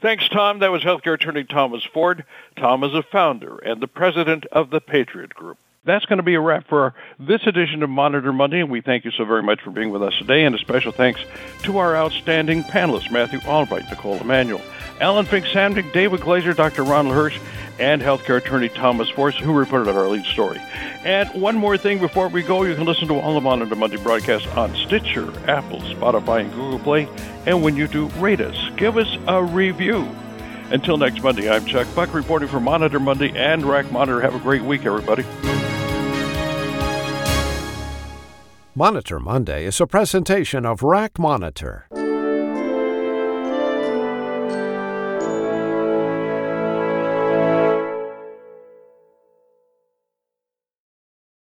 Thanks, 0.02 0.28
Tom. 0.28 0.58
That 0.58 0.72
was 0.72 0.82
healthcare 0.82 1.14
attorney 1.14 1.44
Thomas 1.44 1.84
Force. 1.84 2.22
Tom 2.56 2.82
is 2.82 2.92
a 2.92 3.04
founder 3.04 3.58
and 3.58 3.80
the 3.80 3.86
president 3.86 4.44
of 4.46 4.70
the 4.70 4.80
Patriot 4.80 5.32
Group. 5.32 5.58
That's 5.84 6.04
going 6.04 6.18
to 6.18 6.22
be 6.22 6.34
a 6.34 6.40
wrap 6.40 6.68
for 6.68 6.94
this 7.18 7.40
edition 7.44 7.82
of 7.82 7.90
Monitor 7.90 8.32
Monday, 8.32 8.60
and 8.60 8.70
we 8.70 8.80
thank 8.80 9.04
you 9.04 9.10
so 9.10 9.24
very 9.24 9.42
much 9.42 9.60
for 9.62 9.72
being 9.72 9.90
with 9.90 10.00
us 10.00 10.16
today. 10.16 10.44
And 10.44 10.54
a 10.54 10.58
special 10.58 10.92
thanks 10.92 11.20
to 11.64 11.78
our 11.78 11.96
outstanding 11.96 12.62
panelists, 12.62 13.10
Matthew 13.10 13.40
Albright, 13.40 13.90
Nicole 13.90 14.16
Emanuel, 14.18 14.60
Ellen 15.00 15.26
Fink 15.26 15.44
Samnick, 15.46 15.92
David 15.92 16.20
Glaser, 16.20 16.52
Dr. 16.52 16.84
Ronald 16.84 17.16
Hirsch, 17.16 17.36
and 17.80 18.00
healthcare 18.00 18.36
attorney 18.36 18.68
Thomas 18.68 19.08
Force, 19.08 19.36
who 19.36 19.52
reported 19.52 19.88
on 19.88 19.96
our 19.96 20.06
lead 20.06 20.24
story. 20.26 20.60
And 21.02 21.28
one 21.30 21.56
more 21.56 21.76
thing 21.76 21.98
before 21.98 22.28
we 22.28 22.44
go, 22.44 22.62
you 22.62 22.76
can 22.76 22.84
listen 22.84 23.08
to 23.08 23.14
all 23.18 23.36
of 23.36 23.42
Monitor 23.42 23.74
Monday 23.74 23.96
broadcasts 23.96 24.46
on 24.56 24.72
Stitcher, 24.76 25.32
Apple, 25.48 25.80
Spotify, 25.80 26.42
and 26.42 26.52
Google 26.52 26.78
Play. 26.78 27.08
And 27.44 27.60
when 27.60 27.74
you 27.76 27.88
do, 27.88 28.06
rate 28.20 28.40
us, 28.40 28.56
give 28.76 28.96
us 28.96 29.08
a 29.26 29.42
review. 29.42 30.08
Until 30.70 30.96
next 30.96 31.24
Monday, 31.24 31.50
I'm 31.50 31.66
Chuck 31.66 31.88
Buck 31.96 32.14
reporting 32.14 32.48
for 32.48 32.60
Monitor 32.60 33.00
Monday 33.00 33.36
and 33.36 33.64
RAC 33.64 33.90
Monitor. 33.90 34.20
Have 34.20 34.36
a 34.36 34.38
great 34.38 34.62
week, 34.62 34.86
everybody. 34.86 35.24
Monitor 38.74 39.20
Monday 39.20 39.66
is 39.66 39.82
a 39.82 39.86
presentation 39.86 40.64
of 40.64 40.82
RAC 40.82 41.18
Monitor. 41.18 41.86